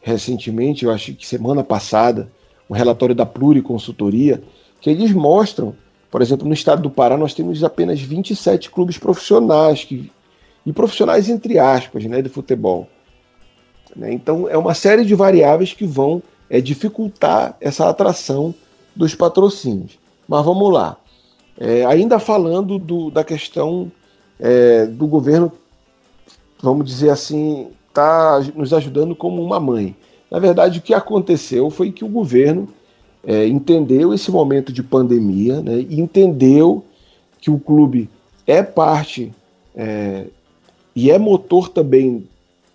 [0.00, 2.30] recentemente, eu acho que semana passada,
[2.68, 4.42] um relatório da Pluriconsultoria,
[4.80, 5.74] que eles mostram,
[6.10, 10.10] por exemplo, no estado do Pará nós temos apenas 27 clubes profissionais, que,
[10.66, 12.88] e profissionais entre aspas, né, de futebol.
[13.94, 14.12] Né?
[14.12, 18.54] Então, é uma série de variáveis que vão é, dificultar essa atração
[18.94, 19.98] dos patrocínios.
[20.28, 20.96] Mas vamos lá.
[21.58, 23.90] É, ainda falando do, da questão
[24.38, 25.52] é, do governo,
[26.62, 29.94] vamos dizer assim, está nos ajudando como uma mãe.
[30.30, 32.68] Na verdade, o que aconteceu foi que o governo
[33.24, 36.84] é, entendeu esse momento de pandemia né, e entendeu
[37.40, 38.08] que o clube
[38.46, 39.32] é parte
[39.74, 40.26] é,
[40.94, 42.26] e é motor também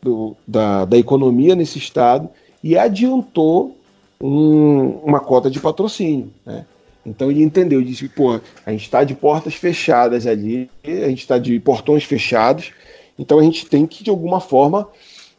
[0.02, 2.30] do, da, da economia nesse estado
[2.64, 3.78] e adiantou
[4.22, 6.32] um, uma cota de patrocínio.
[6.46, 6.66] Né?
[7.06, 11.38] Então ele entendeu, disse, pô, a gente está de portas fechadas ali, a gente está
[11.38, 12.72] de portões fechados,
[13.18, 14.90] então a gente tem que, de alguma forma,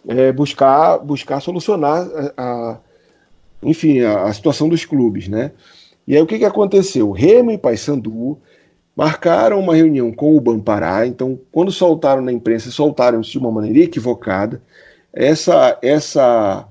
[0.06, 2.78] é, buscar, buscar solucionar a, a
[3.62, 5.52] enfim, a, a, situação dos clubes, né?
[6.06, 7.10] E aí o que, que aconteceu?
[7.10, 8.38] Remo e Paysandu
[8.98, 13.78] marcaram uma reunião com o Bampará, então quando soltaram na imprensa, soltaram de uma maneira
[13.78, 14.60] equivocada.
[15.12, 16.66] Essa essa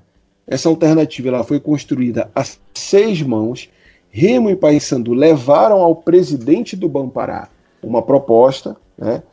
[0.46, 3.70] essa alternativa ela foi construída a seis mãos.
[4.10, 7.48] Remo e Paysandu levaram ao presidente do Bampará
[7.82, 9.24] uma proposta, né?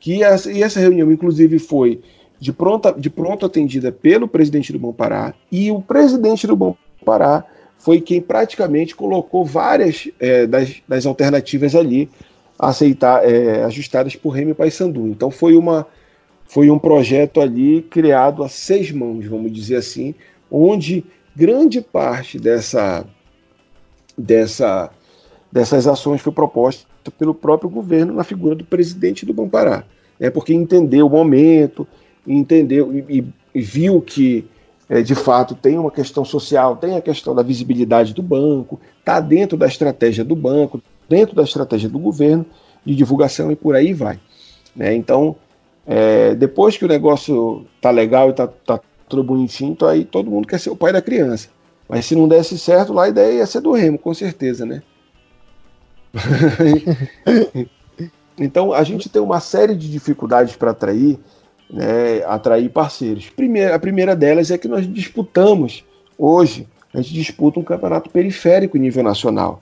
[0.00, 2.00] Que essa, e essa reunião, inclusive, foi
[2.40, 7.44] de pronto, de pronto atendida pelo presidente do Bampará, e o presidente do Bampará
[7.76, 12.08] foi quem praticamente colocou várias é, das, das alternativas ali
[12.58, 15.06] aceitar, é, ajustadas por Remy Paysandu.
[15.06, 15.86] Então foi uma
[16.44, 20.14] foi um projeto ali criado a seis mãos, vamos dizer assim,
[20.50, 21.04] onde
[21.36, 23.04] grande parte dessa
[24.16, 24.90] dessa
[25.52, 26.86] dessas ações foi proposta
[27.16, 29.84] pelo próprio governo na figura do presidente do Bampará,
[30.18, 31.86] é porque entendeu o momento,
[32.26, 34.46] entendeu e, e viu que
[34.88, 39.20] é, de fato tem uma questão social, tem a questão da visibilidade do banco, está
[39.20, 42.44] dentro da estratégia do banco, dentro da estratégia do governo
[42.84, 44.18] de divulgação e por aí vai.
[44.74, 44.94] Né?
[44.94, 45.36] Então,
[45.86, 50.30] é, depois que o negócio tá legal e tá, tá tudo bonitinho, então aí todo
[50.30, 51.48] mundo quer ser o pai da criança.
[51.88, 54.82] Mas se não desse certo, lá a ideia ia ser do Remo, com certeza, né?
[58.38, 61.18] então a gente tem uma série de dificuldades para atrair,
[61.70, 63.30] né, atrair parceiros.
[63.30, 65.84] Primeira, a primeira delas é que nós disputamos
[66.18, 69.60] hoje, a gente disputa um campeonato periférico em nível nacional.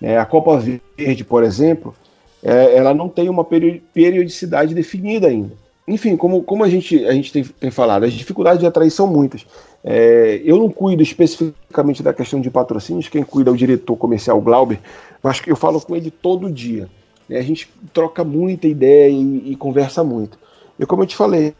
[0.00, 0.58] É, a Copa
[0.96, 1.94] Verde, por exemplo,
[2.42, 5.52] é, ela não tem uma periodicidade definida ainda.
[5.86, 9.06] Enfim, como, como a gente, a gente tem, tem falado, as dificuldades de atrair são
[9.06, 9.46] muitas.
[9.82, 14.40] É, eu não cuido especificamente da questão de patrocínios, quem cuida é o diretor comercial
[14.40, 14.80] Glauber,
[15.22, 16.88] mas eu falo com ele todo dia.
[17.28, 17.38] Né?
[17.38, 20.38] A gente troca muita ideia e, e, conversa muito.
[20.78, 21.54] E como eu te falei,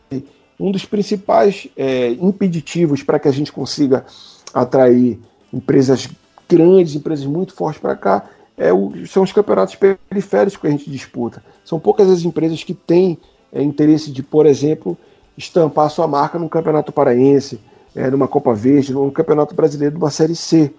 [0.58, 4.06] um dos principais é, impeditivos para que a gente consiga
[4.54, 5.18] atrair
[5.52, 6.08] empresas
[6.48, 10.90] grandes, empresas muito fortes para cá, é o, são os campeonatos periféricos que a gente
[10.90, 11.42] disputa.
[11.64, 13.18] São poucas as empresas que têm
[13.52, 14.96] é, interesse de, por exemplo,
[15.36, 17.60] estampar sua marca num campeonato paraense,
[17.94, 20.72] é, numa Copa Verde, num campeonato brasileiro de uma Série C.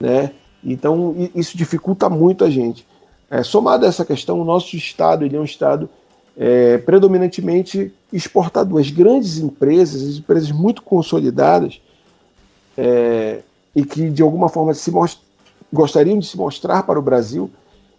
[0.00, 0.32] né?
[0.64, 2.86] Então isso dificulta muito a gente.
[3.30, 5.88] É, somado a essa questão, o nosso estado ele é um estado
[6.36, 8.80] é, predominantemente exportador.
[8.80, 11.80] As grandes empresas, as empresas muito consolidadas
[12.76, 13.40] é,
[13.74, 14.92] e que de alguma forma se
[15.72, 17.50] gostariam de se mostrar para o Brasil,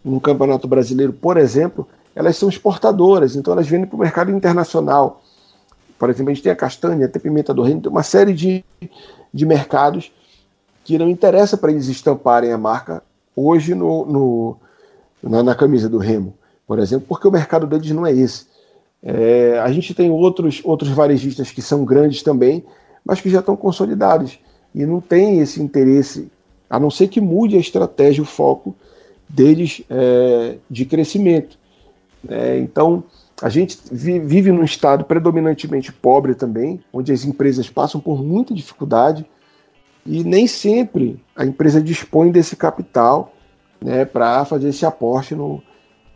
[0.04, 5.22] no Campeonato Brasileiro, por exemplo, elas são exportadoras, então elas vendem para o mercado internacional.
[5.98, 8.34] Por exemplo, a gente tem a castanha, tem a pimenta do reino, tem uma série
[8.34, 8.64] de,
[9.34, 10.12] de mercados
[10.84, 13.02] que não interessa para eles estamparem a marca
[13.36, 14.58] hoje no, no
[15.22, 16.36] na, na, camisa do Remo,
[16.68, 18.46] por exemplo, porque o mercado deles não é esse.
[19.02, 22.64] É, a gente tem outros, outros varejistas que são grandes também,
[23.04, 24.40] mas que já estão consolidados
[24.76, 26.30] e não tem esse interesse,
[26.70, 28.76] a não ser que mude a estratégia, o foco
[29.28, 31.58] deles é, de crescimento.
[32.28, 33.06] É, então,
[33.42, 39.26] a gente vive num estado predominantemente pobre também, onde as empresas passam por muita dificuldade
[40.06, 43.34] e nem sempre a empresa dispõe desse capital
[43.82, 45.64] né, para fazer esse aporte no,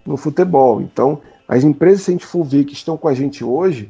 [0.05, 0.82] no futebol.
[0.82, 3.89] Então, as empresas, se a gente for ver que estão com a gente hoje,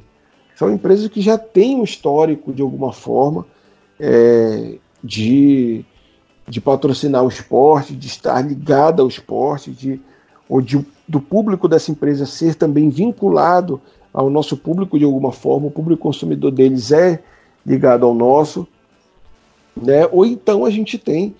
[0.55, 3.45] são empresas que já têm um histórico, de alguma forma,
[3.99, 5.83] é, de,
[6.47, 9.99] de patrocinar o esporte, de estar ligada ao esporte, de,
[10.47, 13.81] ou de, do público dessa empresa ser também vinculado
[14.13, 17.21] ao nosso público de alguma forma, o público consumidor deles é
[17.65, 18.67] ligado ao nosso,
[19.75, 20.07] né?
[20.11, 21.35] ou então a gente tem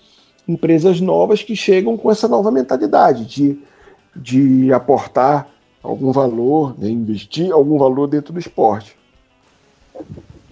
[0.48, 3.60] empresas novas que chegam com essa nova mentalidade de,
[4.16, 5.48] de aportar
[5.82, 6.90] algum valor, né?
[6.90, 8.96] investir algum valor dentro do esporte.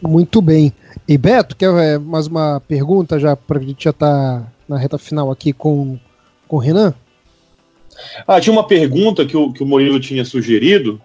[0.01, 0.73] Muito bem.
[1.07, 4.77] E Beto, quer é, mais uma pergunta já para a gente já estar tá na
[4.77, 5.97] reta final aqui com,
[6.47, 6.93] com o Renan?
[8.27, 11.01] Ah, tinha uma pergunta que o, que o Murilo tinha sugerido,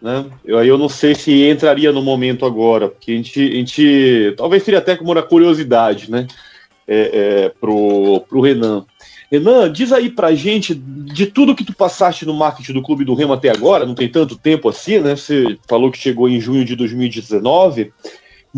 [0.00, 0.26] né?
[0.44, 4.62] Eu, eu não sei se entraria no momento agora, porque a gente, a gente talvez
[4.62, 6.26] seria até como uma curiosidade, né?
[6.86, 8.84] É, é, pro, pro Renan.
[9.30, 13.14] Renan, diz aí pra gente, de tudo que tu passaste no marketing do Clube do
[13.14, 15.16] Remo até agora, não tem tanto tempo assim, né?
[15.16, 17.92] Você falou que chegou em junho de 2019,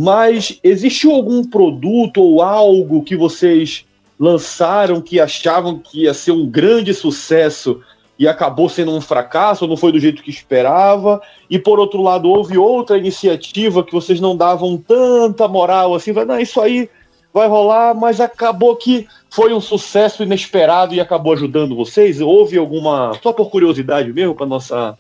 [0.01, 3.85] mas existiu algum produto ou algo que vocês
[4.17, 7.81] lançaram que achavam que ia ser um grande sucesso
[8.17, 11.21] e acabou sendo um fracasso, não foi do jeito que esperava,
[11.51, 16.25] e por outro lado houve outra iniciativa que vocês não davam tanta moral assim, vai,
[16.25, 16.89] não, isso aí
[17.35, 22.21] vai rolar, mas acabou que foi um sucesso inesperado e acabou ajudando vocês?
[22.21, 24.97] Houve alguma, só por curiosidade mesmo, para nossa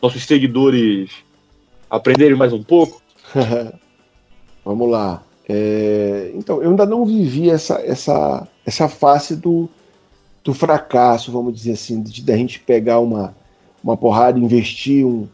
[0.00, 1.10] nossos seguidores
[1.90, 3.02] aprenderem mais um pouco?
[4.68, 5.22] Vamos lá.
[5.48, 9.66] É, então, eu ainda não vivi essa, essa, essa face do,
[10.44, 13.34] do fracasso, vamos dizer assim, de, de a gente pegar uma,
[13.82, 15.26] uma porrada, investir um,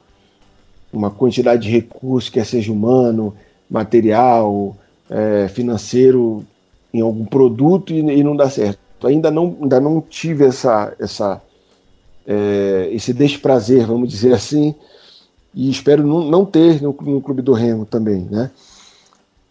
[0.93, 3.35] uma quantidade de recursos, quer seja humano,
[3.69, 4.77] material,
[5.11, 6.47] é, financeiro,
[6.93, 8.79] em algum produto e, e, não dá certo.
[9.05, 11.43] Ainda não, ainda não tive essa, essa,
[12.25, 14.77] é, esse desprazer, vamos dizer assim,
[15.53, 18.53] e espero não, não ter no, no Clube do Remo também, né?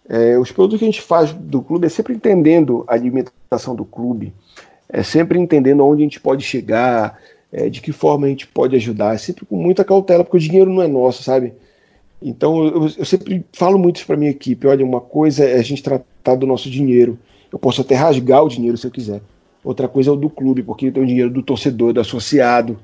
[0.08, 3.86] É, os produtos que a gente faz do clube é sempre entendendo a alimentação do
[3.86, 4.34] clube,
[4.90, 7.20] é sempre entendendo onde a gente pode chegar,
[7.52, 10.40] é, de que forma a gente pode ajudar, é sempre com muita cautela, porque o
[10.40, 11.54] dinheiro não é nosso, sabe?
[12.22, 15.64] Então eu, eu sempre falo muito isso para minha equipe: olha, uma coisa é a
[15.64, 17.18] gente tratar do nosso dinheiro,
[17.52, 19.22] eu posso até rasgar o dinheiro se eu quiser.
[19.64, 22.78] Outra coisa é o do clube, porque tem o dinheiro do torcedor, do associado.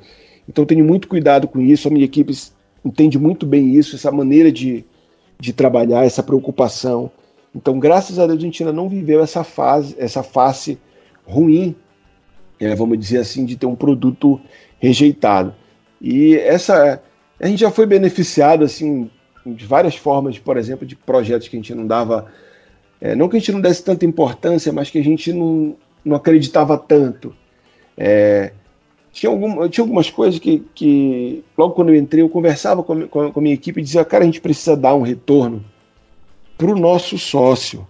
[0.47, 2.34] Então tenho muito cuidado com isso, a minha equipe
[2.84, 4.86] entende muito bem isso, essa maneira de,
[5.39, 7.11] de trabalhar, essa preocupação.
[7.55, 10.77] Então, graças a Deus, a gente ainda não viveu essa fase, essa face
[11.25, 11.75] ruim,
[12.59, 14.39] é, vamos dizer assim, de ter um produto
[14.79, 15.55] rejeitado.
[16.01, 17.01] E essa
[17.39, 19.09] a gente já foi beneficiado assim
[19.45, 22.27] de várias formas, por exemplo, de projetos que a gente não dava,
[22.99, 26.17] é, não que a gente não desse tanta importância, mas que a gente não, não
[26.17, 27.33] acreditava tanto.
[27.97, 28.51] É,
[29.20, 33.32] tinha, algum, tinha algumas coisas que, que, logo quando eu entrei, eu conversava com, com,
[33.32, 35.63] com a minha equipe e dizia, cara, a gente precisa dar um retorno
[36.57, 37.86] para o nosso sócio.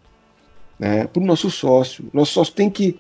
[0.80, 1.06] Né?
[1.06, 2.06] Para o nosso sócio.
[2.12, 2.98] Nosso sócio tem que,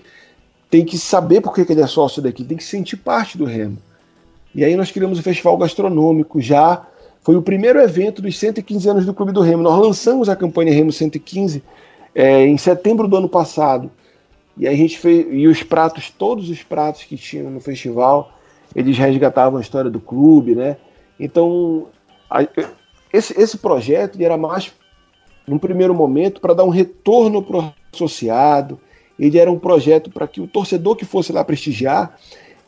[0.69, 3.45] tem que saber por que, que ele é sócio daqui, tem que sentir parte do
[3.45, 3.79] Remo.
[4.53, 6.85] E aí nós criamos o Festival Gastronômico já.
[7.21, 9.63] Foi o primeiro evento dos 115 anos do Clube do Remo.
[9.63, 11.63] Nós lançamos a campanha Remo 115
[12.13, 13.89] é, em setembro do ano passado.
[14.59, 15.25] E a gente fez.
[15.31, 18.33] E os pratos, todos os pratos que tinham no festival,
[18.75, 20.75] eles resgatavam a história do clube, né?
[21.17, 21.87] Então,
[22.29, 22.45] a,
[23.11, 24.71] esse, esse projeto era mais,
[25.47, 28.77] num primeiro momento, para dar um retorno para o associado.
[29.17, 32.17] Ele era um projeto para que o torcedor que fosse lá prestigiar,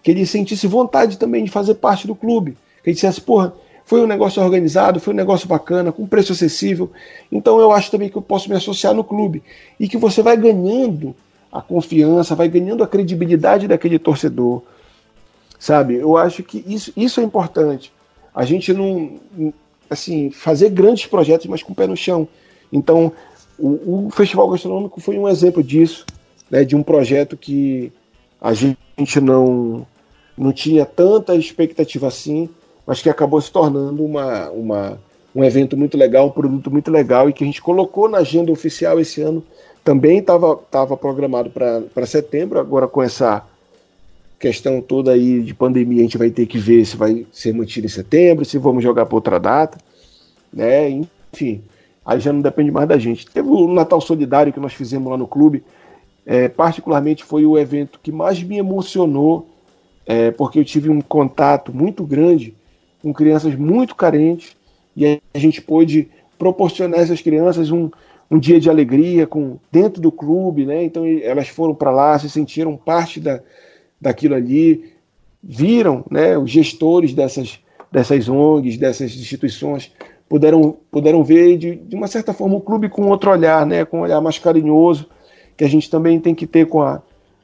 [0.02, 2.58] que ele sentisse vontade também de fazer parte do clube.
[2.84, 3.54] Que ele dissesse, porra,
[3.86, 6.90] foi um negócio organizado, foi um negócio bacana, com preço acessível.
[7.30, 9.44] Então eu acho também que eu posso me associar no clube.
[9.80, 11.16] E que você vai ganhando
[11.52, 14.62] a confiança, vai ganhando a credibilidade daquele torcedor.
[15.60, 15.96] Sabe?
[15.96, 17.92] Eu acho que isso, isso é importante.
[18.34, 19.20] A gente não.
[19.90, 22.28] Assim, fazer grandes projetos, mas com o pé no chão.
[22.72, 23.12] Então,
[23.60, 26.06] o, o Festival Gastronômico foi um exemplo disso,
[26.50, 27.92] né, de um projeto que
[28.40, 29.86] a gente não,
[30.38, 32.50] não tinha tanta expectativa assim,
[32.88, 35.00] mas que acabou se tornando uma, uma,
[35.36, 38.52] um evento muito legal, um produto muito legal e que a gente colocou na agenda
[38.52, 39.44] oficial esse ano
[39.84, 43.46] também estava tava programado para setembro, agora com essa
[44.40, 47.86] questão toda aí de pandemia, a gente vai ter que ver se vai ser mantido
[47.86, 49.78] em setembro, se vamos jogar para outra data,
[50.52, 50.90] né?
[50.90, 51.62] Enfim,
[52.06, 53.28] aí já não depende mais da gente.
[53.28, 55.64] Teve o Natal Solidário que nós fizemos lá no clube,
[56.26, 59.48] é, particularmente foi o evento que mais me emocionou,
[60.06, 62.56] é, porque eu tive um contato muito grande
[63.02, 64.56] com crianças muito carentes
[64.96, 67.90] e a gente pôde proporcionar essas crianças um,
[68.32, 70.84] um dia de alegria com dentro do clube, né?
[70.86, 73.42] Então elas foram para lá, se sentiram parte da,
[74.00, 74.94] daquilo ali,
[75.44, 76.38] viram, né?
[76.38, 77.60] Os gestores dessas
[77.92, 79.92] dessas ONGs, dessas instituições
[80.30, 83.84] puderam puderam ver de, de uma certa forma o clube com outro olhar, né?
[83.84, 85.10] Com um olhar mais carinhoso
[85.58, 87.02] que a gente também tem que ter com a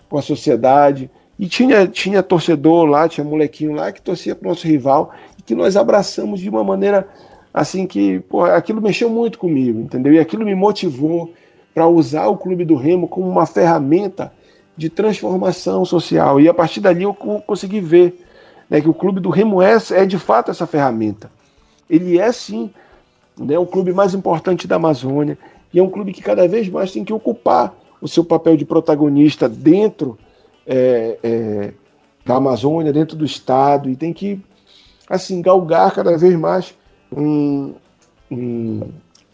[0.09, 1.11] com a sociedade.
[1.37, 5.41] E tinha, tinha torcedor lá, tinha molequinho lá que torcia para o nosso rival e
[5.41, 7.07] que nós abraçamos de uma maneira
[7.53, 10.13] assim que pô, aquilo mexeu muito comigo, entendeu?
[10.13, 11.33] E aquilo me motivou
[11.73, 14.31] para usar o Clube do Remo como uma ferramenta
[14.75, 16.39] de transformação social.
[16.39, 18.23] E a partir dali eu consegui ver
[18.69, 21.31] né, que o Clube do Remo é, é de fato essa ferramenta.
[21.89, 22.71] Ele é sim
[23.37, 25.37] né, o clube mais importante da Amazônia
[25.73, 28.65] e é um clube que cada vez mais tem que ocupar o seu papel de
[28.65, 30.17] protagonista dentro
[30.65, 31.73] é, é,
[32.25, 34.39] da Amazônia, dentro do Estado e tem que
[35.09, 36.75] assim galgar cada vez mais
[37.11, 37.73] um,
[38.31, 38.81] um,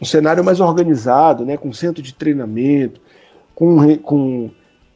[0.02, 3.00] um cenário mais organizado, né, com centro de treinamento,
[3.56, 4.50] com, com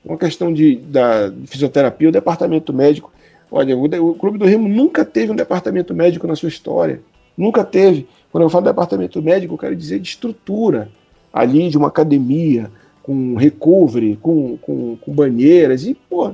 [0.03, 3.11] uma questão de, da fisioterapia, o departamento médico.
[3.51, 7.01] Olha, o, o, Clube do Remo nunca teve um departamento médico na sua história.
[7.37, 8.07] Nunca teve.
[8.31, 10.89] Quando eu falo departamento médico, eu quero dizer de estrutura
[11.31, 12.69] ali, de uma academia,
[13.03, 15.85] com recovery, com, com, com banheiras.
[15.85, 16.31] E, pô,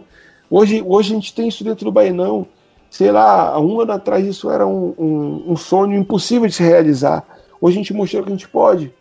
[0.50, 2.48] hoje, hoje a gente tem isso dentro do Bainão
[2.94, 6.62] sei lá, há um ano atrás isso era um, um, um, sonho impossível de se
[6.62, 7.26] realizar.
[7.60, 8.94] Hoje a gente mostrou que a gente pode,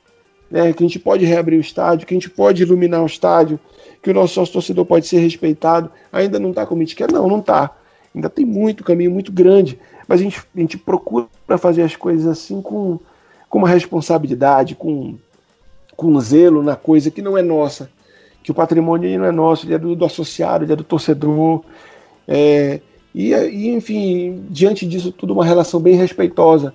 [0.50, 0.72] né?
[0.72, 3.60] que a gente pode reabrir o estádio, que a gente pode iluminar o estádio,
[4.02, 5.92] que o nosso sócio torcedor pode ser respeitado.
[6.10, 7.12] Ainda não está como a gente quer?
[7.12, 7.70] Não, não está.
[8.14, 9.78] Ainda tem muito caminho, muito grande.
[10.08, 11.28] Mas a gente, a gente procura
[11.58, 12.98] fazer as coisas assim com,
[13.46, 15.18] com uma responsabilidade, com,
[15.94, 17.90] com zelo na coisa que não é nossa.
[18.42, 21.62] Que o patrimônio não é nosso, ele é do, do associado, ele é do torcedor.
[22.26, 22.80] É,
[23.14, 26.74] e, e, enfim, diante disso tudo, uma relação bem respeitosa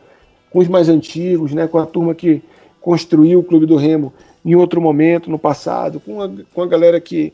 [0.51, 2.41] com os mais antigos, né, com a turma que
[2.79, 4.13] construiu o Clube do Remo
[4.45, 7.33] em outro momento, no passado, com a, com a galera que,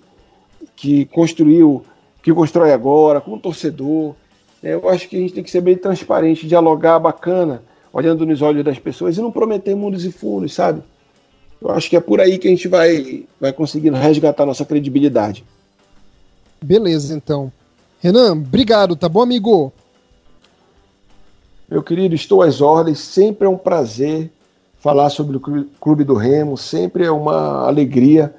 [0.76, 1.84] que construiu,
[2.24, 4.16] que constrói agora, com o torcedor.
[4.62, 7.62] Né, eu acho que a gente tem que ser bem transparente, dialogar bacana,
[7.92, 10.82] olhando nos olhos das pessoas e não prometer mundos e fundos, sabe?
[11.62, 15.46] Eu acho que é por aí que a gente vai, vai conseguindo resgatar nossa credibilidade.
[16.62, 17.52] Beleza, então.
[18.04, 19.72] Renan, obrigado, tá bom, amigo?
[21.70, 23.00] Meu querido, estou às ordens.
[23.00, 24.30] Sempre é um prazer
[24.78, 25.40] falar sobre o
[25.80, 28.36] Clube do Remo, sempre é uma alegria.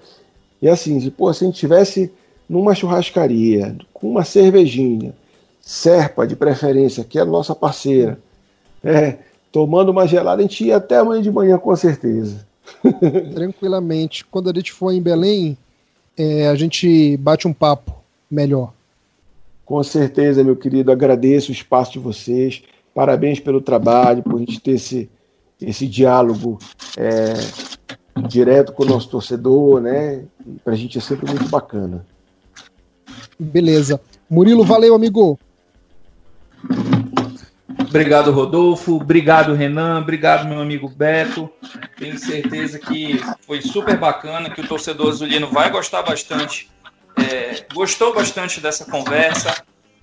[0.61, 2.13] E assim, se, pô, se a gente tivesse
[2.47, 5.15] numa churrascaria, com uma cervejinha,
[5.63, 8.19] Serpa de preferência, que é a nossa parceira,
[8.85, 9.17] é,
[9.51, 12.47] tomando uma gelada, a gente ia até amanhã de manhã, com certeza.
[13.35, 14.27] Tranquilamente.
[14.27, 15.57] Quando a gente for em Belém,
[16.19, 17.95] é, a gente bate um papo
[18.31, 18.75] melhor.
[19.65, 22.63] Com certeza, meu querido, agradeço o espaço de vocês.
[22.95, 25.11] Parabéns pelo trabalho, por a gente ter esse,
[25.61, 26.59] esse diálogo
[26.97, 27.33] é,
[28.29, 30.25] direto com o nosso torcedor, né?
[30.63, 32.07] Para a gente é sempre muito bacana.
[33.39, 34.01] Beleza.
[34.29, 35.39] Murilo, valeu, amigo.
[37.89, 38.97] Obrigado, Rodolfo.
[38.97, 40.01] Obrigado, Renan.
[40.01, 41.49] Obrigado, meu amigo Beto.
[41.97, 46.69] Tenho certeza que foi super bacana, que o torcedor azulino vai gostar bastante
[47.17, 49.63] é, gostou bastante dessa conversa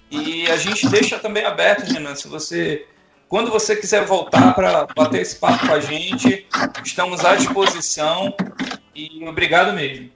[0.09, 2.85] e a gente deixa também aberto, Renan, se você
[3.31, 6.45] quando você quiser voltar para bater esse papo com a gente,
[6.83, 8.35] estamos à disposição
[8.93, 10.09] e obrigado mesmo.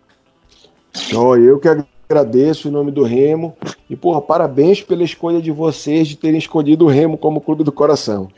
[1.08, 1.70] Então, eu que
[2.10, 3.56] agradeço em nome do Remo
[3.90, 7.72] e, porra, parabéns pela escolha de vocês de terem escolhido o Remo como clube do
[7.72, 8.30] coração.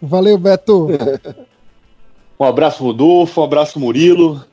[0.00, 0.88] Valeu, Beto.
[2.38, 4.44] um abraço, Rodolfo, um abraço, Murilo.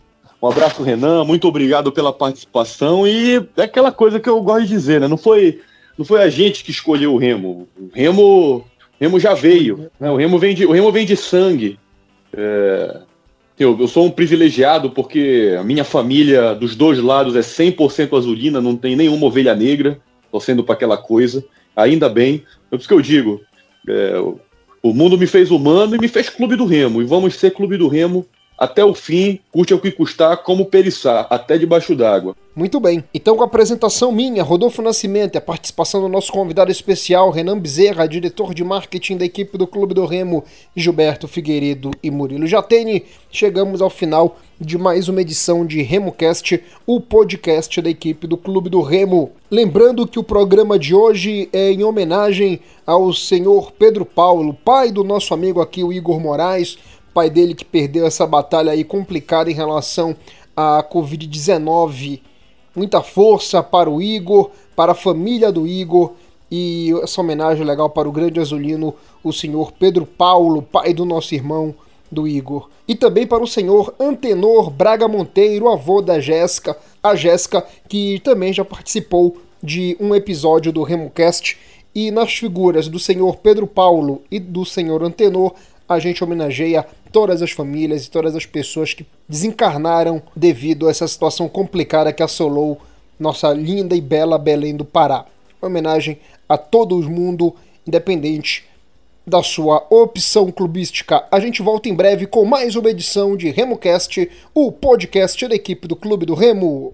[0.44, 1.24] Um abraço, Renan.
[1.24, 3.08] Muito obrigado pela participação.
[3.08, 5.08] E é aquela coisa que eu gosto de dizer, né?
[5.08, 5.62] Não foi,
[5.98, 7.66] não foi a gente que escolheu o Remo.
[7.80, 8.66] O Remo,
[9.00, 9.90] Remo já veio.
[9.98, 10.12] Né?
[10.12, 11.80] O, Remo vem de, o Remo vem de sangue.
[12.34, 13.00] É,
[13.58, 18.60] Eu, eu sou um privilegiado porque a minha família dos dois lados é 100% azulina,
[18.60, 19.98] não tem nenhuma ovelha negra
[20.30, 21.42] torcendo para aquela coisa.
[21.74, 22.44] Ainda bem.
[22.66, 23.40] É por isso que eu digo,
[23.88, 24.16] é,
[24.82, 27.02] o mundo me fez humano e me fez clube do Remo.
[27.02, 28.26] E vamos ser clube do Remo
[28.64, 32.34] até o fim, curte o que custar, como periçar, até debaixo d'água.
[32.56, 33.04] Muito bem.
[33.14, 37.60] Então, com a apresentação minha, Rodolfo Nascimento, e a participação do nosso convidado especial, Renan
[37.60, 40.44] Bezerra, diretor de marketing da equipe do Clube do Remo,
[40.76, 47.02] Gilberto Figueiredo e Murilo Jatene, chegamos ao final de mais uma edição de RemoCast, o
[47.02, 49.32] podcast da equipe do Clube do Remo.
[49.50, 55.04] Lembrando que o programa de hoje é em homenagem ao senhor Pedro Paulo, pai do
[55.04, 56.78] nosso amigo aqui, o Igor Moraes,
[57.14, 60.16] pai dele que perdeu essa batalha aí complicada em relação
[60.56, 62.22] à Covid-19.
[62.76, 66.14] Muita força para o Igor, para a família do Igor
[66.52, 71.34] e essa homenagem legal para o grande azulino, o senhor Pedro Paulo, pai do nosso
[71.34, 71.74] irmão
[72.12, 72.70] do Igor.
[72.88, 78.54] E também para o senhor Antenor Braga Monteiro, avô da Jéssica, a Jéssica que também
[78.54, 81.58] já participou de um episódio do RemoCast
[81.96, 85.54] e nas figuras do senhor Pedro Paulo e do senhor Antenor
[85.88, 91.08] a gente homenageia todas as famílias e todas as pessoas que desencarnaram devido a essa
[91.08, 92.82] situação complicada que assolou
[93.20, 95.26] nossa linda e bela Belém do Pará.
[95.62, 97.56] Uma homenagem a todo mundo,
[97.88, 98.66] independente
[99.26, 101.26] da sua opção clubística.
[101.32, 105.88] A gente volta em breve com mais uma edição de RemoCast, o podcast da equipe
[105.88, 106.94] do Clube do Remo.